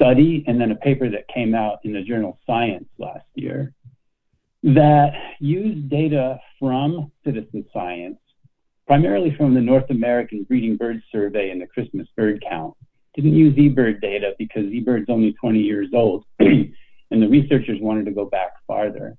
[0.02, 3.74] study and then a paper that came out in the journal Science last year
[4.64, 8.18] that used data from citizen science,
[8.86, 12.76] primarily from the North American Breeding Bird Survey and the Christmas bird count.
[13.16, 16.72] Didn't use eBird data because eBird's only 20 years old, and
[17.10, 19.18] the researchers wanted to go back farther.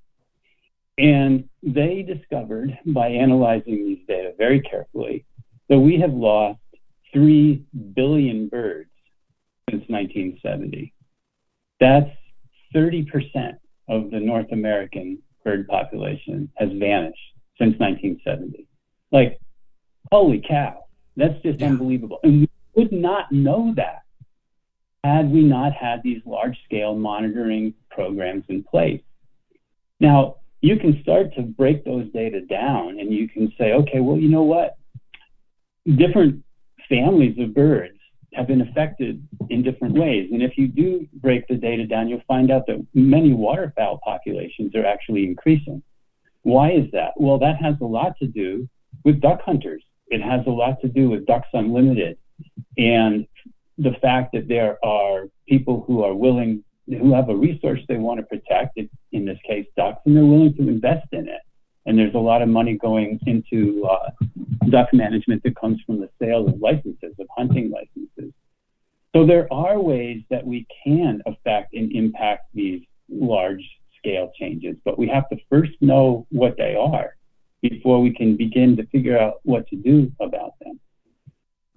[0.98, 5.26] And they discovered by analyzing these data very carefully
[5.68, 6.60] that we have lost
[7.12, 7.64] 3
[7.94, 8.91] billion birds
[9.72, 10.92] since 1970.
[11.80, 12.10] That's
[12.74, 13.56] 30%
[13.88, 17.18] of the North American bird population has vanished
[17.58, 18.66] since 1970.
[19.10, 19.40] Like,
[20.10, 20.84] holy cow,
[21.16, 21.68] that's just yeah.
[21.68, 22.20] unbelievable.
[22.22, 24.02] And we would not know that
[25.02, 29.02] had we not had these large scale monitoring programs in place.
[29.98, 34.16] Now, you can start to break those data down and you can say, okay, well,
[34.16, 34.76] you know what?
[35.96, 36.44] Different
[36.88, 37.98] families of birds
[38.34, 40.30] have been affected in different ways.
[40.32, 44.74] And if you do break the data down, you'll find out that many waterfowl populations
[44.74, 45.82] are actually increasing.
[46.42, 47.12] Why is that?
[47.16, 48.68] Well, that has a lot to do
[49.04, 49.82] with duck hunters.
[50.08, 52.18] It has a lot to do with Ducks Unlimited
[52.76, 53.26] and
[53.78, 58.20] the fact that there are people who are willing, who have a resource they want
[58.20, 58.78] to protect,
[59.12, 61.40] in this case ducks, and they're willing to invest in it.
[61.86, 64.10] And there's a lot of money going into uh,
[64.70, 68.08] duck management that comes from the sale of licenses, of hunting licenses.
[69.14, 73.62] So there are ways that we can affect and impact these large
[73.98, 77.16] scale changes, but we have to first know what they are
[77.60, 80.80] before we can begin to figure out what to do about them.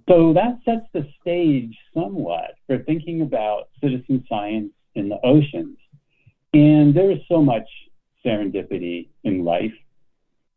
[0.08, 5.76] So that sets the stage somewhat for thinking about citizen science in the oceans.
[6.54, 7.68] And there is so much
[8.24, 9.74] serendipity in life.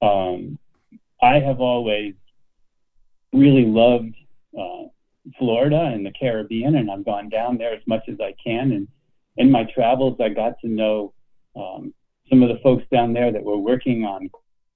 [0.01, 0.57] Um,
[1.21, 2.13] I have always
[3.33, 4.15] really loved
[4.57, 4.85] uh,
[5.37, 8.71] Florida and the Caribbean, and I've gone down there as much as I can.
[8.71, 8.87] And
[9.37, 11.13] in my travels, I got to know
[11.55, 11.93] um,
[12.29, 14.29] some of the folks down there that were working on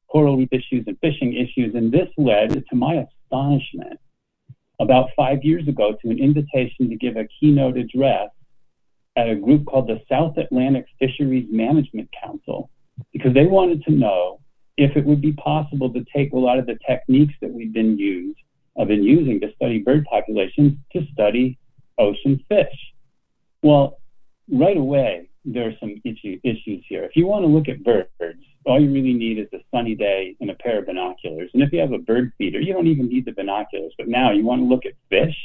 [0.08, 1.76] coral reef issues and fishing issues.
[1.76, 4.00] And this led, to my astonishment,
[4.80, 8.30] about five years ago to an invitation to give a keynote address
[9.16, 12.70] at a group called the South Atlantic Fisheries Management Council
[13.12, 14.40] because they wanted to know
[14.78, 17.98] if it would be possible to take a lot of the techniques that we've been
[17.98, 18.40] used,
[18.78, 21.58] have been using to study bird populations to study
[22.00, 22.94] ocean fish.
[23.62, 24.00] Well,
[24.52, 27.04] right away, there are some issue, issues here.
[27.04, 28.10] If you want to look at birds,
[28.66, 31.50] all you really need is a sunny day and a pair of binoculars.
[31.54, 33.94] And if you have a bird feeder, you don't even need the binoculars.
[33.98, 35.36] But now you want to look at fish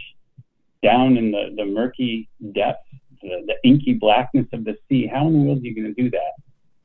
[0.83, 2.87] down in the, the murky depths,
[3.21, 5.09] the, the inky blackness of the sea.
[5.13, 6.33] How in the world are you going to do that?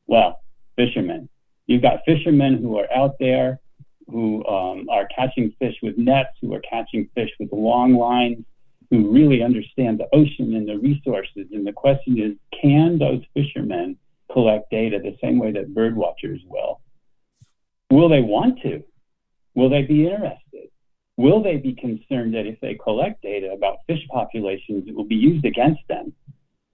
[0.08, 0.40] Well,
[0.76, 1.28] fishermen.
[1.66, 3.60] You've got fishermen who are out there
[4.10, 8.44] who um, are catching fish with nets, who are catching fish with long lines,
[8.90, 11.46] who really understand the ocean and the resources.
[11.52, 13.96] And the question is, can those fishermen
[14.32, 16.80] collect data the same way that bird watchers will?
[17.90, 18.82] Will they want to?
[19.54, 20.68] Will they be interested?
[21.16, 25.14] Will they be concerned that if they collect data about fish populations, it will be
[25.14, 26.12] used against them?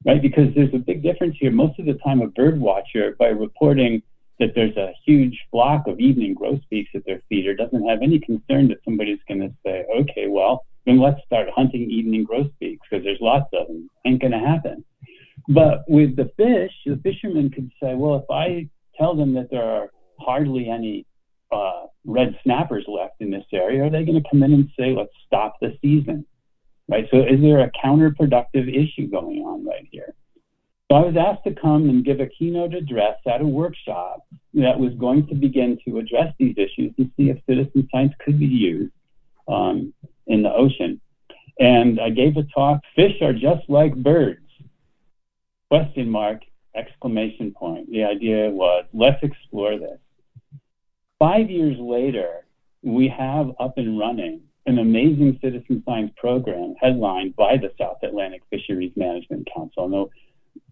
[0.04, 0.22] Right?
[0.22, 1.50] Because there's a big difference here.
[1.50, 4.02] Most of the time, a bird watcher, by reporting
[4.40, 8.68] that there's a huge flock of evening grosbeaks at their feeder, doesn't have any concern
[8.68, 13.20] that somebody's going to say, okay, well, then let's start hunting evening grosbeaks because there's
[13.20, 13.88] lots of them.
[14.06, 14.84] Ain't going to happen.
[15.48, 19.62] But with the fish, the fishermen could say, well, if I tell them that there
[19.62, 21.06] are hardly any
[21.52, 24.94] uh, red snappers left in this area, are they going to come in and say,
[24.96, 26.24] let's stop the season?
[26.88, 27.06] Right?
[27.10, 30.14] So is there a counterproductive issue going on right here?
[30.90, 34.78] So I was asked to come and give a keynote address at a workshop that
[34.78, 38.46] was going to begin to address these issues and see if citizen science could be
[38.46, 38.92] used
[39.46, 39.94] um,
[40.26, 41.00] in the ocean.
[41.60, 44.40] And I gave a talk, fish are just like birds
[45.70, 46.40] question mark,
[46.74, 47.88] exclamation point.
[47.90, 49.98] The idea was, let's explore this.
[51.20, 52.44] Five years later,
[52.82, 58.42] we have up and running an amazing citizen science program headlined by the South Atlantic
[58.50, 60.10] Fisheries Management Council.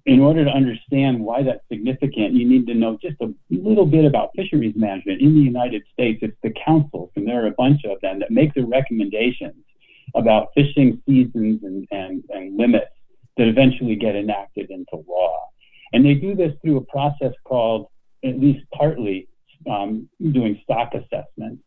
[0.08, 4.06] In order to understand why that's significant, you need to know just a little bit
[4.06, 5.20] about fisheries management.
[5.20, 8.30] In the United States, it's the councils, and there are a bunch of them that
[8.30, 9.62] make the recommendations
[10.14, 12.86] about fishing seasons and, and, and limits
[13.36, 15.50] that eventually get enacted into law.
[15.92, 17.88] And they do this through a process called,
[18.24, 19.28] at least partly,
[19.70, 21.62] um, doing stock assessments.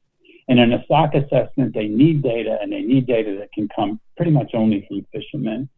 [0.47, 3.99] And in a stock assessment, they need data, and they need data that can come
[4.17, 5.69] pretty much only from fishermen.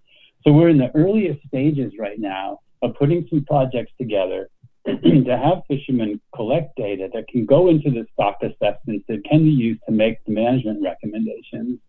[0.43, 4.49] So we're in the earliest stages right now of putting some projects together
[4.85, 9.49] to have fishermen collect data that can go into the stock assessments that can be
[9.49, 11.79] used to make the management recommendations.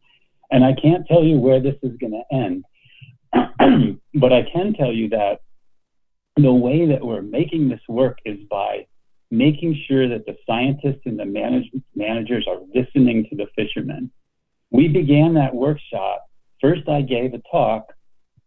[0.53, 2.65] And I can't tell you where this is going to end.
[4.15, 5.41] but I can tell you that
[6.37, 8.87] the way that we're making this work is by
[9.31, 14.11] making sure that the scientists and the manage- managers are listening to the fishermen.
[14.71, 16.27] We began that workshop.
[16.61, 17.94] First, I gave a talk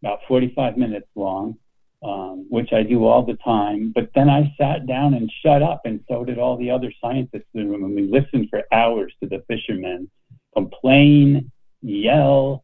[0.02, 1.58] about 45 minutes long,
[2.04, 3.92] um, which I do all the time.
[3.94, 7.48] But then I sat down and shut up, and so did all the other scientists
[7.54, 7.84] in the room.
[7.84, 10.10] And we listened for hours to the fishermen
[10.54, 12.64] complain, yell,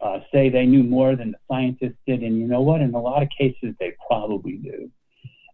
[0.00, 2.22] uh, say they knew more than the scientists did.
[2.22, 2.80] And you know what?
[2.80, 4.90] In a lot of cases, they probably do.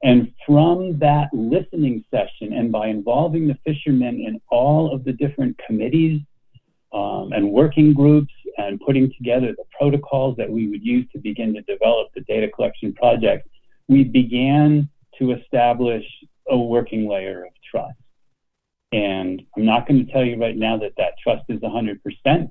[0.02, 5.60] And from that listening session, and by involving the fishermen in all of the different
[5.64, 6.20] committees
[6.92, 11.54] um, and working groups, and putting together the protocols that we would use to begin
[11.54, 13.48] to develop the data collection project,
[13.88, 14.88] we began
[15.18, 16.04] to establish
[16.48, 17.96] a working layer of trust.
[18.92, 22.50] And I'm not going to tell you right now that that trust is 100%.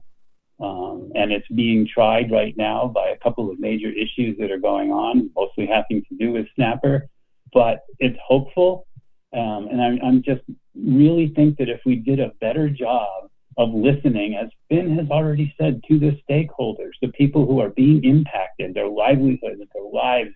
[0.59, 4.59] Um, and it's being tried right now by a couple of major issues that are
[4.59, 7.07] going on, mostly having to do with Snapper.
[7.53, 8.87] But it's hopeful.
[9.33, 10.41] Um, and I, I'm just
[10.75, 15.53] really think that if we did a better job of listening, as Finn has already
[15.59, 20.33] said, to the stakeholders, the people who are being impacted, their livelihoods, their lives,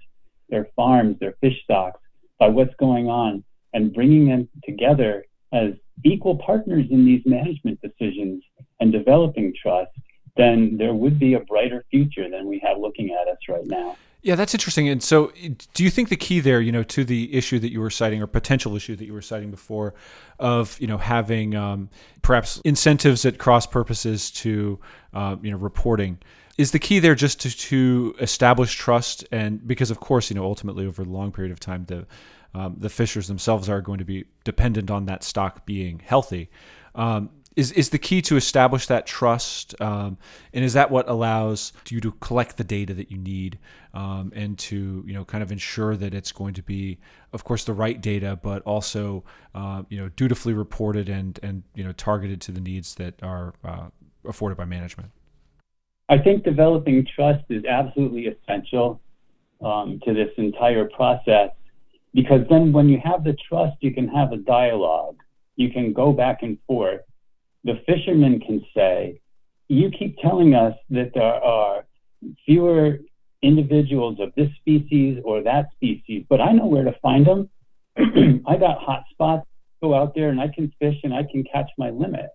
[0.49, 1.99] their farms, their fish stocks,
[2.39, 5.73] by what's going on, and bringing them together as
[6.03, 8.43] equal partners in these management decisions
[8.79, 9.91] and developing trust,
[10.35, 13.95] then there would be a brighter future than we have looking at us right now.
[14.25, 14.89] Yeah, that's interesting.
[14.89, 15.31] And so,
[15.75, 18.23] do you think the key there, you know, to the issue that you were citing
[18.23, 19.93] or potential issue that you were citing before,
[20.39, 21.91] of you know having um,
[22.23, 24.79] perhaps incentives at cross purposes to
[25.13, 26.17] uh, you know reporting,
[26.57, 30.43] is the key there just to, to establish trust and because of course you know
[30.43, 32.07] ultimately over a long period of time the
[32.55, 36.49] um, the fishers themselves are going to be dependent on that stock being healthy.
[36.95, 40.17] Um, is is the key to establish that trust, um,
[40.53, 43.57] and is that what allows you to collect the data that you need,
[43.93, 46.97] um, and to you know kind of ensure that it's going to be,
[47.33, 51.83] of course, the right data, but also uh, you know dutifully reported and and you
[51.83, 53.87] know targeted to the needs that are uh,
[54.25, 55.11] afforded by management.
[56.09, 59.01] I think developing trust is absolutely essential
[59.61, 61.49] um, to this entire process
[62.13, 65.17] because then when you have the trust, you can have a dialogue.
[65.55, 67.01] You can go back and forth
[67.65, 69.19] the fishermen can say,
[69.67, 71.85] you keep telling us that there are
[72.45, 72.99] fewer
[73.41, 77.49] individuals of this species or that species, but I know where to find them.
[77.97, 79.47] I got hot spots,
[79.81, 82.29] go out there and I can fish and I can catch my limit.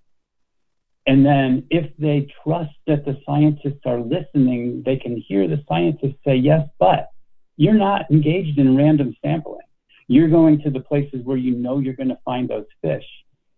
[1.07, 6.19] And then if they trust that the scientists are listening, they can hear the scientists
[6.27, 7.09] say, yes, but
[7.57, 9.61] you're not engaged in random sampling.
[10.09, 13.05] You're going to the places where you know you're going to find those fish.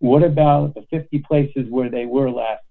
[0.03, 2.65] What about the 50 places where they were last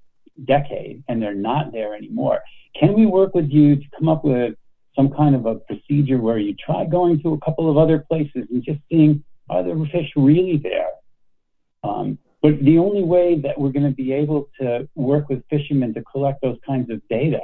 [0.44, 2.42] decade and they're not there anymore?
[2.78, 4.56] Can we work with you to come up with
[4.98, 8.48] some kind of a procedure where you try going to a couple of other places
[8.52, 10.90] and just seeing are the fish really there?
[11.86, 15.94] Um, but the only way that we're going to be able to work with fishermen
[15.94, 17.40] to collect those kinds of data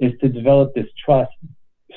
[0.00, 1.30] is to develop this trust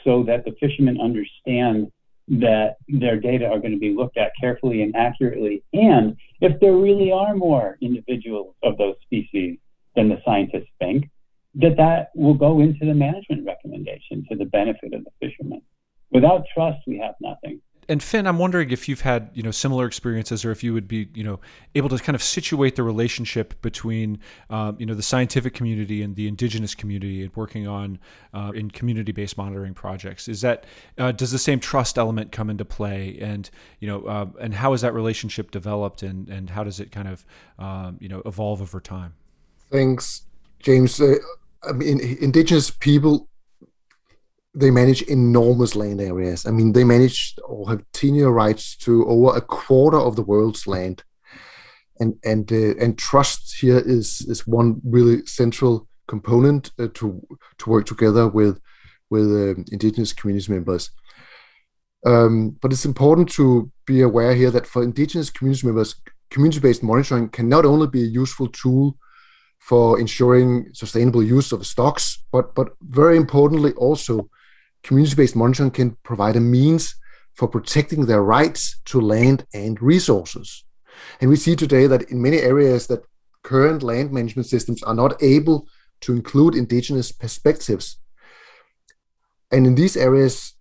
[0.04, 1.92] so that the fishermen understand
[2.40, 5.64] that their data are going to be looked at carefully and accurately.
[5.74, 9.58] And if there really are more individuals of those species
[9.96, 11.10] than the scientists think,
[11.56, 15.62] that that will go into the management recommendation to the benefit of the fishermen.
[16.12, 19.86] Without trust, we have nothing and Finn, I'm wondering if you've had you know similar
[19.86, 21.40] experiences, or if you would be you know
[21.76, 26.16] able to kind of situate the relationship between um, you know the scientific community and
[26.16, 28.00] the indigenous community and working on
[28.34, 30.28] uh, in community-based monitoring projects.
[30.28, 30.66] Is that
[30.98, 34.74] uh, does the same trust element come into play, and you know uh, and how
[34.74, 37.26] is that relationship developed, and and how does it kind of
[37.58, 39.16] um, you know evolve over time?
[39.72, 40.24] Thanks,
[40.60, 41.02] James.
[41.02, 41.16] Uh,
[41.64, 43.28] I mean, indigenous people
[44.54, 46.46] they manage enormous land areas.
[46.46, 50.68] I mean, they manage or have tenure rights to over a quarter of the world's
[50.68, 51.04] land,
[52.00, 57.26] and and uh, and trust here is is one really central component uh, to
[57.60, 58.60] to work together with
[59.10, 60.92] with uh, indigenous community members.
[62.06, 65.96] Um, but it's important to be aware here that for indigenous community members,
[66.32, 68.98] community-based monitoring can not only be a useful tool
[69.60, 74.30] for ensuring sustainable use of stocks, but but very importantly also
[74.84, 76.96] community-based monitoring can provide a means
[77.36, 80.64] for protecting their rights to land and resources.
[81.20, 83.06] And we see today that in many areas that
[83.44, 85.68] current land management systems are not able
[86.02, 87.98] to include indigenous perspectives.
[89.52, 90.56] And in these areas,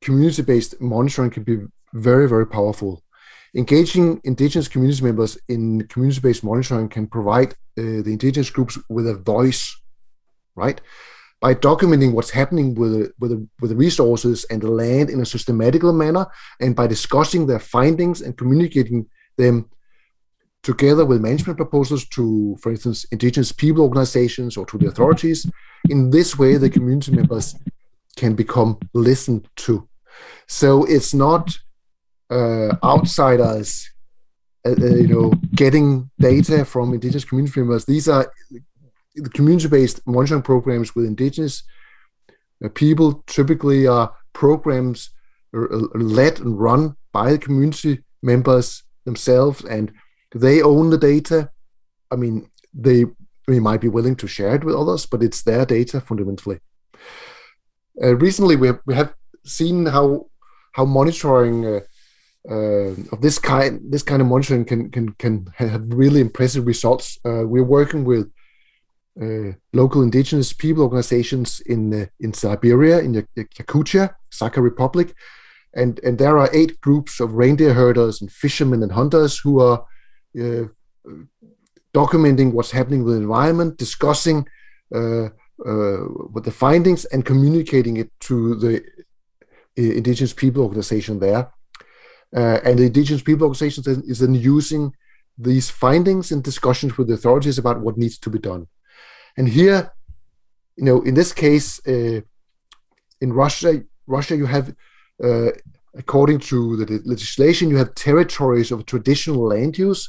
[0.00, 1.58] community-based monitoring can be
[1.92, 3.02] very, very powerful.
[3.54, 9.14] Engaging indigenous community members in community-based monitoring can provide uh, the indigenous groups with a
[9.14, 9.76] voice,
[10.56, 10.80] right?
[11.42, 15.92] By documenting what's happening with the, with with resources and the land in a systematical
[15.92, 16.24] manner,
[16.60, 19.68] and by discussing their findings and communicating them
[20.62, 25.50] together with management proposals to, for instance, indigenous people organizations or to the authorities.
[25.90, 27.56] In this way, the community members
[28.16, 29.88] can become listened to.
[30.46, 31.44] So it's not
[32.30, 33.90] uh, outsiders,
[34.64, 37.84] uh, uh, you know, getting data from indigenous community members.
[37.84, 38.32] These are
[39.14, 41.62] the community-based monitoring programs with indigenous
[42.64, 45.10] uh, people typically are programs
[45.54, 49.92] uh, led and run by the community members themselves, and
[50.34, 51.50] they own the data.
[52.10, 53.06] I mean, they
[53.48, 56.60] might be willing to share it with others, but it's their data fundamentally.
[58.02, 60.26] Uh, recently, we have, we have seen how
[60.72, 61.80] how monitoring uh,
[62.50, 67.18] uh, of this kind this kind of monitoring can can can have really impressive results.
[67.26, 68.30] Uh, we're working with
[69.20, 75.14] uh, local indigenous people organizations in uh, in Siberia, in Yakutia, Sakha Republic,
[75.74, 79.84] and and there are eight groups of reindeer herders and fishermen and hunters who are
[80.40, 80.64] uh,
[81.92, 84.46] documenting what's happening with the environment, discussing
[84.94, 85.28] uh,
[86.32, 88.82] what the findings, and communicating it to the
[89.76, 91.52] indigenous people organization there.
[92.32, 94.94] And the indigenous people organization is then using
[95.36, 98.68] these findings and discussions with the authorities about what needs to be done.
[99.36, 99.92] And here,
[100.76, 102.20] you know, in this case, uh,
[103.20, 104.74] in Russia, Russia, you have,
[105.22, 105.50] uh,
[105.94, 110.08] according to the legislation, you have territories of traditional land use,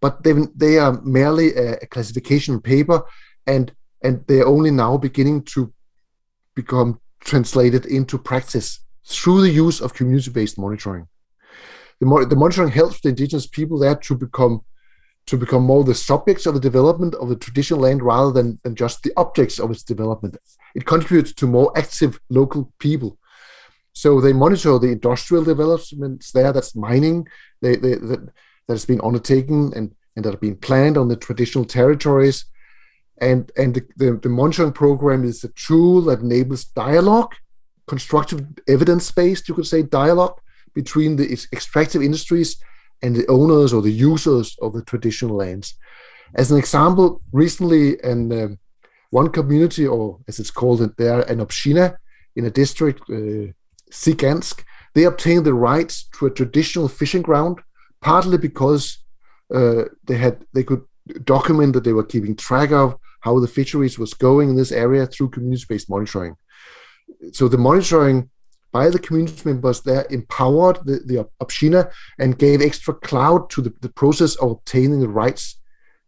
[0.00, 3.02] but they, they are merely a, a classification paper,
[3.46, 5.72] and and they are only now beginning to
[6.54, 11.06] become translated into practice through the use of community-based monitoring.
[12.00, 14.62] The, mo- the monitoring helps the indigenous people there to become
[15.30, 18.74] to become more the subjects of the development of the traditional land rather than, than
[18.74, 20.36] just the objects of its development.
[20.74, 23.16] It contributes to more active local people.
[23.92, 27.28] So they monitor the industrial developments there, that's mining,
[27.62, 28.28] they, they, that,
[28.66, 32.46] that has been undertaken and, and that have been planned on the traditional territories.
[33.18, 37.36] And, and the, the, the monitoring program is a tool that enables dialogue,
[37.86, 40.40] constructive evidence based, you could say, dialogue
[40.74, 42.56] between the extractive industries
[43.02, 45.74] and the owners or the users of the traditional lands.
[46.34, 48.48] As an example, recently, and uh,
[49.10, 51.96] one community, or as it's called there, an obshina
[52.36, 53.52] in a district, uh,
[53.90, 54.62] Sigansk,
[54.94, 57.60] they obtained the rights to a traditional fishing ground,
[58.00, 58.98] partly because
[59.54, 60.82] uh, they had they could
[61.24, 65.06] document that they were keeping track of how the fisheries was going in this area
[65.06, 66.36] through community-based monitoring.
[67.32, 68.30] So the monitoring
[68.72, 73.74] by the community members there empowered the, the Obshina and gave extra cloud to the,
[73.80, 75.56] the process of obtaining the rights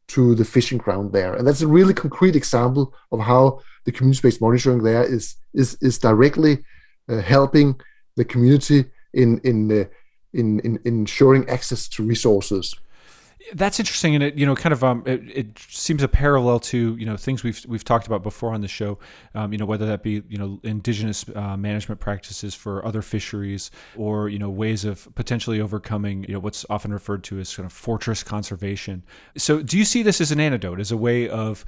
[0.09, 1.35] to the fishing ground there.
[1.35, 5.99] And that's a really concrete example of how the community-based monitoring there is is is
[5.99, 6.65] directly
[7.09, 7.81] uh, helping
[8.17, 8.85] the community
[9.15, 9.85] in in, uh,
[10.33, 12.75] in in ensuring access to resources.
[13.55, 16.97] That's interesting, and it you know kind of um it, it, seems a parallel to
[16.97, 18.99] you know things we've we've talked about before on the show,
[19.35, 23.71] um, you know whether that be you know indigenous uh, management practices for other fisheries
[23.97, 27.67] or you know ways of potentially overcoming you know what's often referred to as kind
[27.67, 29.03] of fortress conservation.
[29.37, 31.65] So do you see this as an antidote, as a way of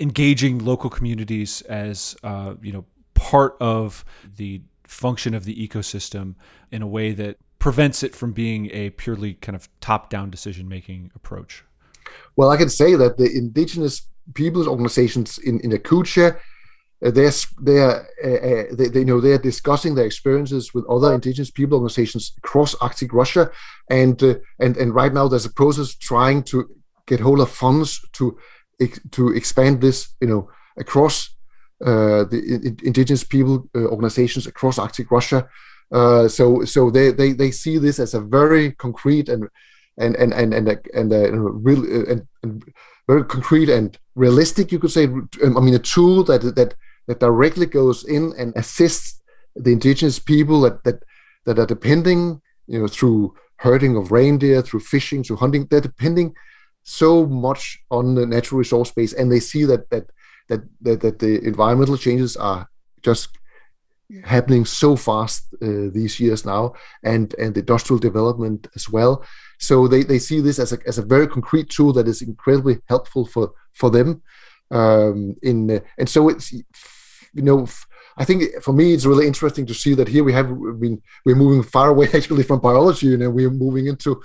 [0.00, 4.04] engaging local communities as uh, you know part of
[4.36, 6.34] the function of the ecosystem
[6.70, 11.64] in a way that prevents it from being a purely kind of top-down decision-making approach?
[12.36, 17.32] Well, I can say that the indigenous peoples organizations in in Yakutia, uh, they're
[17.66, 22.34] they're uh, uh, they, they, know they're discussing their experiences with other indigenous people organizations
[22.36, 23.50] across Arctic Russia,
[23.88, 24.34] and uh,
[24.64, 26.56] and and right now there's a process trying to
[27.06, 27.88] get hold of funds
[28.18, 28.36] to
[29.16, 31.14] to expand this you know across
[31.88, 32.38] uh, the
[32.88, 35.48] indigenous people organizations across Arctic Russia
[35.92, 39.48] uh, so so they, they they see this as a very concrete and
[39.98, 42.64] and and and and, and, uh, and real uh, and, and,
[43.06, 45.04] very concrete and realistic, you could say.
[45.04, 46.74] I mean, a tool that that
[47.06, 49.20] that directly goes in and assists
[49.54, 51.02] the indigenous people that that
[51.44, 55.66] that are depending, you know, through herding of reindeer, through fishing, through hunting.
[55.66, 56.34] They're depending
[56.82, 60.10] so much on the natural resource base, and they see that that
[60.48, 62.68] that that, that the environmental changes are
[63.02, 63.28] just
[64.24, 69.24] happening so fast uh, these years now, and and industrial development as well.
[69.58, 72.80] So they, they see this as a as a very concrete tool that is incredibly
[72.88, 74.22] helpful for for them.
[74.70, 77.66] Um, in uh, and so it's you know.
[78.16, 80.46] I think for me it's really interesting to see that here we have
[80.78, 84.22] been we're moving far away actually from biology, you know, we're moving into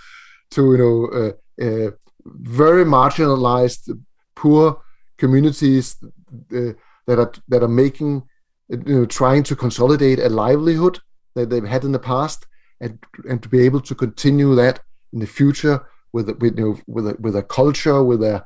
[0.52, 1.32] to you know uh,
[1.66, 1.92] uh,
[2.26, 3.90] very marginalized,
[4.36, 4.82] poor
[5.18, 6.74] communities uh,
[7.08, 8.24] that are that are making
[8.70, 11.00] you know, trying to consolidate a livelihood
[11.36, 12.46] that they've had in the past,
[12.80, 13.00] and
[13.30, 14.80] and to be able to continue that
[15.14, 18.44] in the future with with you know, with a, with a culture, with a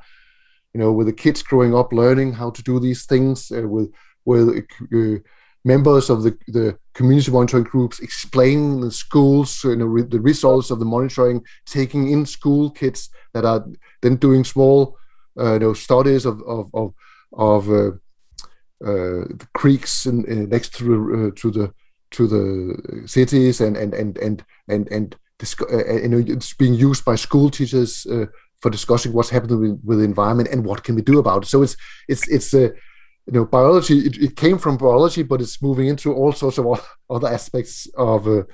[0.72, 3.92] you know, with the kids growing up learning how to do these things, uh, with
[4.24, 5.18] with uh,
[5.64, 10.70] members of the, the community monitoring groups explaining the schools, you know, re- the results
[10.70, 13.64] of the monitoring, taking in school kids that are
[14.02, 14.96] then doing small,
[15.38, 16.94] uh, you know, studies of of of,
[17.32, 17.90] of uh,
[18.84, 21.72] the creeks in, in next to uh, to the
[22.10, 27.50] to the cities and and and and and and uh, it's being used by school
[27.50, 28.26] teachers uh,
[28.60, 31.48] for discussing what's happening with, with, the environment and what can we do about it.
[31.48, 31.76] So it's
[32.08, 32.70] it's it's uh,
[33.26, 33.98] you know biology.
[33.98, 36.80] It, it, came from biology, but it's moving into all sorts of
[37.10, 38.44] other aspects of uh,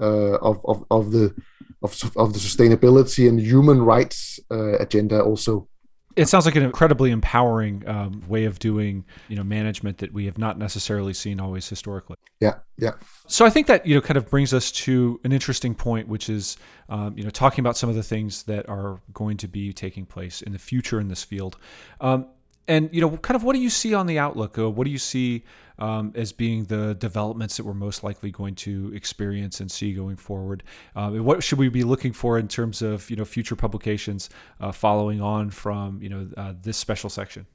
[0.00, 1.34] uh, of, of of the
[1.82, 5.68] of, of the sustainability and human rights uh, agenda also.
[6.16, 10.26] It sounds like an incredibly empowering um, way of doing, you know, management that we
[10.26, 12.16] have not necessarily seen always historically.
[12.40, 12.92] Yeah, yeah.
[13.26, 16.28] So I think that you know kind of brings us to an interesting point, which
[16.28, 16.56] is,
[16.88, 20.06] um, you know, talking about some of the things that are going to be taking
[20.06, 21.56] place in the future in this field.
[22.00, 22.26] Um,
[22.68, 24.58] and you know, kind of what do you see on the outlook?
[24.58, 25.44] Uh, what do you see
[25.78, 30.16] um, as being the developments that we're most likely going to experience and see going
[30.16, 30.62] forward?
[30.94, 34.72] Uh, what should we be looking for in terms of you know future publications uh,
[34.72, 37.46] following on from you know uh, this special section?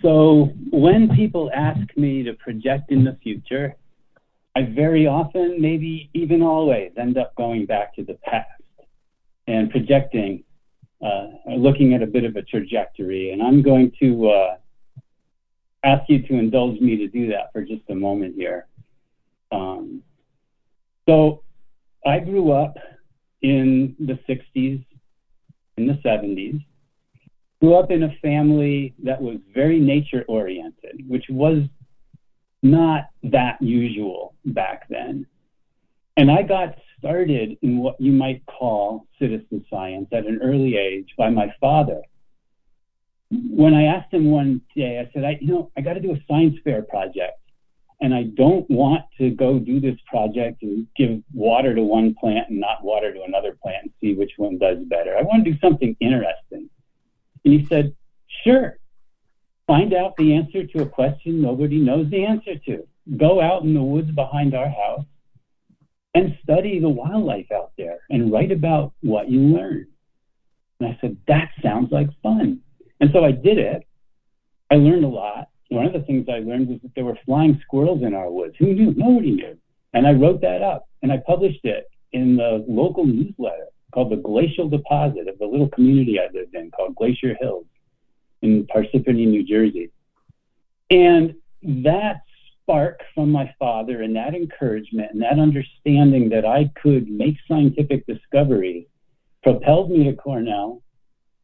[0.00, 3.76] So when people ask me to project in the future,
[4.56, 8.48] I very often, maybe even always, end up going back to the past
[9.46, 10.44] and projecting
[11.02, 11.26] uh,
[11.56, 13.30] looking at a bit of a trajectory.
[13.32, 14.56] And I'm going to uh,
[15.84, 18.66] ask you to indulge me to do that for just a moment here.
[19.52, 20.02] Um,
[21.08, 21.42] so
[22.06, 22.76] I grew up
[23.42, 24.84] in the 60s,
[25.76, 26.64] in the 70s,
[27.60, 31.62] grew up in a family that was very nature oriented, which was
[32.62, 35.26] not that usual back then.
[36.16, 41.12] And I got started in what you might call citizen science at an early age
[41.18, 42.00] by my father.
[43.30, 46.12] When I asked him one day, I said, I, you know, I got to do
[46.12, 47.38] a science fair project.
[48.00, 52.48] And I don't want to go do this project and give water to one plant
[52.48, 55.14] and not water to another plant and see which one does better.
[55.16, 56.70] I want to do something interesting.
[57.44, 57.94] And he said,
[58.44, 58.78] Sure.
[59.66, 62.86] Find out the answer to a question nobody knows the answer to.
[63.16, 65.06] Go out in the woods behind our house
[66.14, 69.86] and study the wildlife out there and write about what you learn.
[70.80, 72.60] And I said, that sounds like fun.
[73.00, 73.86] And so I did it.
[74.70, 75.48] I learned a lot.
[75.70, 78.54] One of the things I learned was that there were flying squirrels in our woods.
[78.58, 78.94] Who knew?
[78.96, 79.58] Nobody knew.
[79.92, 84.16] And I wrote that up and I published it in the local newsletter called the
[84.16, 87.66] Glacial Deposit of the little community I lived in called Glacier Hills
[88.42, 89.90] in Parsippany, New Jersey.
[90.90, 92.20] And that's
[92.64, 98.06] spark from my father and that encouragement and that understanding that I could make scientific
[98.06, 98.86] discoveries
[99.42, 100.82] propelled me to Cornell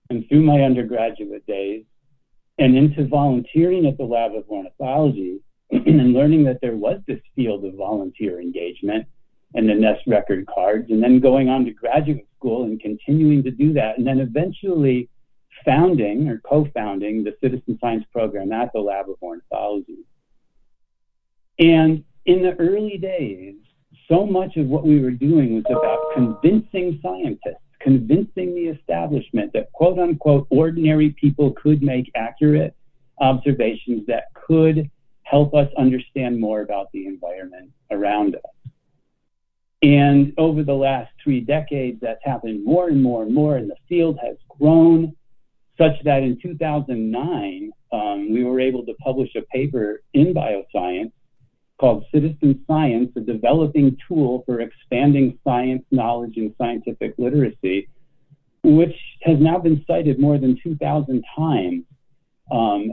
[0.09, 1.85] and through my undergraduate days
[2.59, 5.41] and into volunteering at the Lab of Ornithology
[5.71, 9.07] and learning that there was this field of volunteer engagement
[9.55, 13.51] and the NEST record cards, and then going on to graduate school and continuing to
[13.51, 15.09] do that, and then eventually
[15.65, 19.99] founding or co founding the citizen science program at the Lab of Ornithology.
[21.61, 23.55] And in the early days,
[24.09, 29.71] so much of what we were doing was about convincing scientists, convincing the establishment that
[29.73, 32.75] quote unquote ordinary people could make accurate
[33.21, 34.91] observations that could
[35.23, 38.73] help us understand more about the environment around us.
[39.83, 43.77] And over the last three decades, that's happened more and more and more, and the
[43.89, 45.15] field has grown
[45.79, 51.13] such that in 2009, um, we were able to publish a paper in Bioscience
[51.81, 57.89] called Citizen Science, a developing tool for expanding science knowledge and scientific literacy,
[58.63, 61.85] which has now been cited more than 2,000 times,
[62.53, 62.93] um,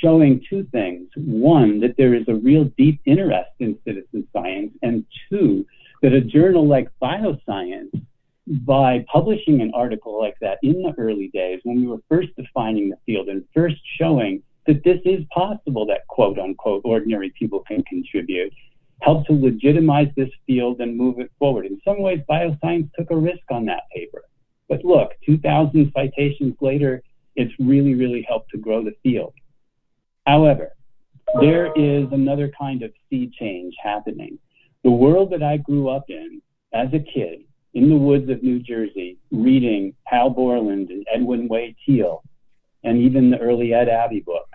[0.00, 1.10] showing two things.
[1.16, 5.66] One, that there is a real deep interest in citizen science, and two,
[6.00, 7.90] that a journal like Bioscience,
[8.46, 12.90] by publishing an article like that in the early days when we were first defining
[12.90, 17.82] the field and first showing that this is possible that quote unquote ordinary people can
[17.84, 18.52] contribute,
[19.02, 21.66] help to legitimize this field and move it forward.
[21.66, 24.22] In some ways, bioscience took a risk on that paper.
[24.68, 27.02] But look, 2,000 citations later,
[27.36, 29.34] it's really, really helped to grow the field.
[30.26, 30.72] However,
[31.40, 34.38] there is another kind of sea change happening.
[34.84, 36.40] The world that I grew up in
[36.72, 37.44] as a kid
[37.74, 42.22] in the woods of New Jersey, reading Hal Borland and Edwin Way Teale,
[42.84, 44.53] and even the early Ed Abbey books,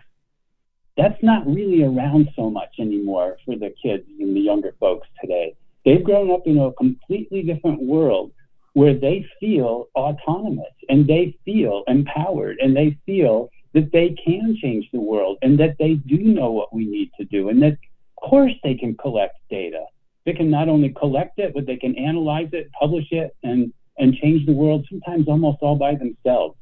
[0.99, 5.55] that's not really around so much anymore for the kids and the younger folks today.
[5.85, 8.33] They've grown up in a completely different world
[8.73, 14.89] where they feel autonomous and they feel empowered and they feel that they can change
[14.91, 17.77] the world and that they do know what we need to do and that
[18.17, 19.85] of course they can collect data.
[20.25, 24.15] They can not only collect it, but they can analyze it, publish it, and and
[24.15, 26.57] change the world sometimes almost all by themselves.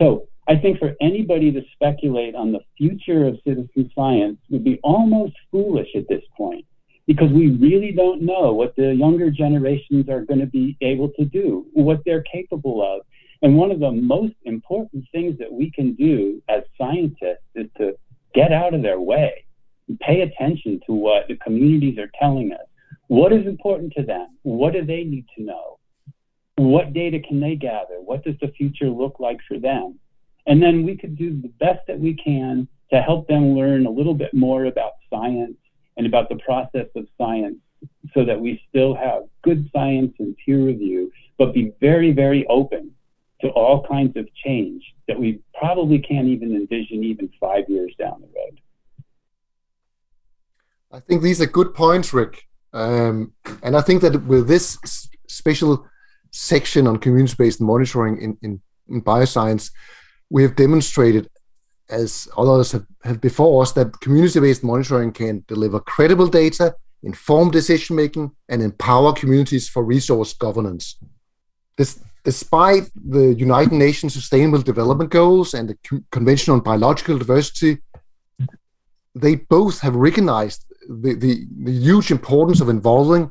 [0.00, 4.78] So I think for anybody to speculate on the future of citizen science would be
[4.84, 6.64] almost foolish at this point
[7.06, 11.24] because we really don't know what the younger generations are going to be able to
[11.24, 13.02] do, what they're capable of.
[13.42, 17.96] And one of the most important things that we can do as scientists is to
[18.34, 19.44] get out of their way
[19.88, 22.66] and pay attention to what the communities are telling us.
[23.08, 24.36] What is important to them?
[24.42, 25.78] What do they need to know?
[26.56, 28.00] What data can they gather?
[28.00, 29.98] What does the future look like for them?
[30.46, 33.90] And then we could do the best that we can to help them learn a
[33.90, 35.56] little bit more about science
[35.96, 37.56] and about the process of science
[38.14, 42.92] so that we still have good science and peer review, but be very, very open
[43.40, 48.20] to all kinds of change that we probably can't even envision even five years down
[48.20, 48.60] the road.
[50.92, 52.44] I think these are good points, Rick.
[52.72, 53.32] Um,
[53.62, 54.78] and I think that with this
[55.28, 55.86] special
[56.30, 59.70] section on community-based monitoring in, in, in bioscience,
[60.30, 61.28] we have demonstrated
[61.88, 68.32] as others have, have before us, that community-based monitoring can deliver credible data, inform decision-making,
[68.48, 70.98] and empower communities for resource governance.
[71.76, 77.78] This, despite the United Nations Sustainable Development Goals and the Convention on Biological Diversity,
[79.14, 83.30] they both have recognized the, the, the huge importance of involving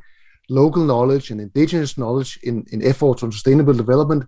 [0.50, 4.24] local knowledge and indigenous knowledge in, in efforts on sustainable development.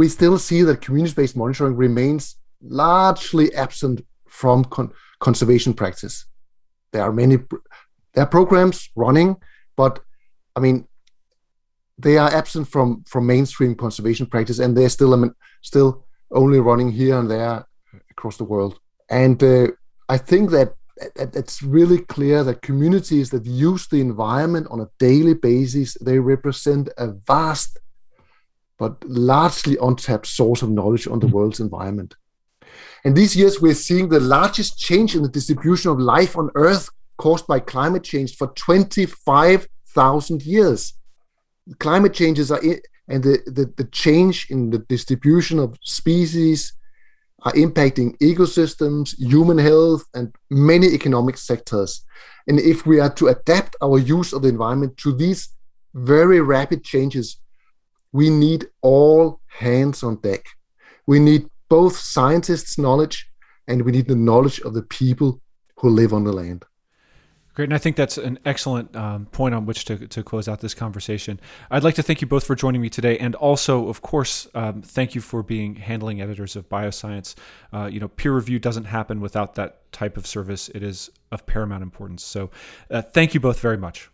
[0.00, 3.96] We still see that community-based monitoring remains largely absent
[4.28, 6.26] from con- conservation practice.
[6.92, 7.36] There are many
[8.12, 9.36] there are programs running,
[9.76, 9.94] but
[10.56, 10.76] I mean
[11.98, 15.90] they are absent from from mainstream conservation practice, and they're still I mean, still
[16.30, 17.64] only running here and there
[18.10, 18.74] across the world.
[19.08, 19.68] And uh,
[20.14, 20.74] I think that
[21.16, 26.88] it's really clear that communities that use the environment on a daily basis they represent
[26.96, 27.78] a vast
[28.78, 31.32] but largely untapped source of knowledge on the mm.
[31.32, 32.14] world's environment
[33.06, 36.90] and these years, we're seeing the largest change in the distribution of life on Earth
[37.18, 40.94] caused by climate change for 25,000 years.
[41.78, 46.72] Climate changes are, in, and the, the, the change in the distribution of species
[47.42, 52.04] are impacting ecosystems, human health, and many economic sectors.
[52.48, 55.50] And if we are to adapt our use of the environment to these
[55.94, 57.38] very rapid changes,
[58.12, 60.46] we need all hands on deck.
[61.06, 63.30] We need both scientists' knowledge
[63.68, 65.40] and we need the knowledge of the people
[65.76, 66.64] who live on the land.
[67.54, 67.70] Great.
[67.70, 70.74] And I think that's an excellent um, point on which to, to close out this
[70.74, 71.40] conversation.
[71.70, 73.16] I'd like to thank you both for joining me today.
[73.16, 77.34] And also, of course, um, thank you for being handling editors of bioscience.
[77.72, 80.68] Uh, you know, peer review doesn't happen without that type of service.
[80.74, 82.22] It is of paramount importance.
[82.22, 82.50] So
[82.90, 84.10] uh, thank you both very much.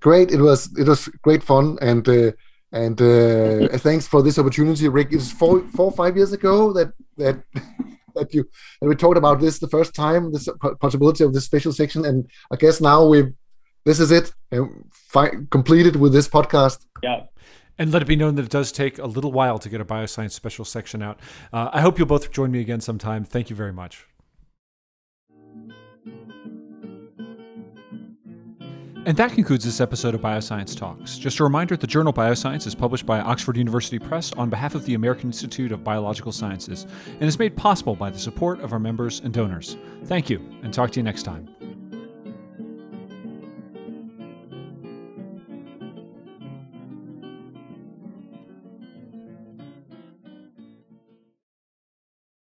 [0.00, 0.32] Great.
[0.32, 1.78] It was, it was great fun.
[1.80, 2.32] And, uh,
[2.72, 5.08] and uh, thanks for this opportunity, Rick.
[5.12, 7.42] It's four, four, five years ago that that
[8.14, 8.48] that you
[8.80, 10.48] that we talked about this the first time, this
[10.80, 13.24] possibility of this special section, and I guess now we
[13.84, 14.32] this is it,
[14.92, 16.86] fi- completed with this podcast.
[17.02, 17.24] Yeah.
[17.78, 19.84] And let it be known that it does take a little while to get a
[19.84, 21.18] bioscience special section out.
[21.52, 23.24] Uh, I hope you'll both join me again sometime.
[23.24, 24.06] Thank you very much.
[29.04, 31.18] And that concludes this episode of Bioscience Talks.
[31.18, 34.84] Just a reminder the journal Bioscience is published by Oxford University Press on behalf of
[34.84, 38.78] the American Institute of Biological Sciences and is made possible by the support of our
[38.78, 39.76] members and donors.
[40.04, 41.61] Thank you, and talk to you next time.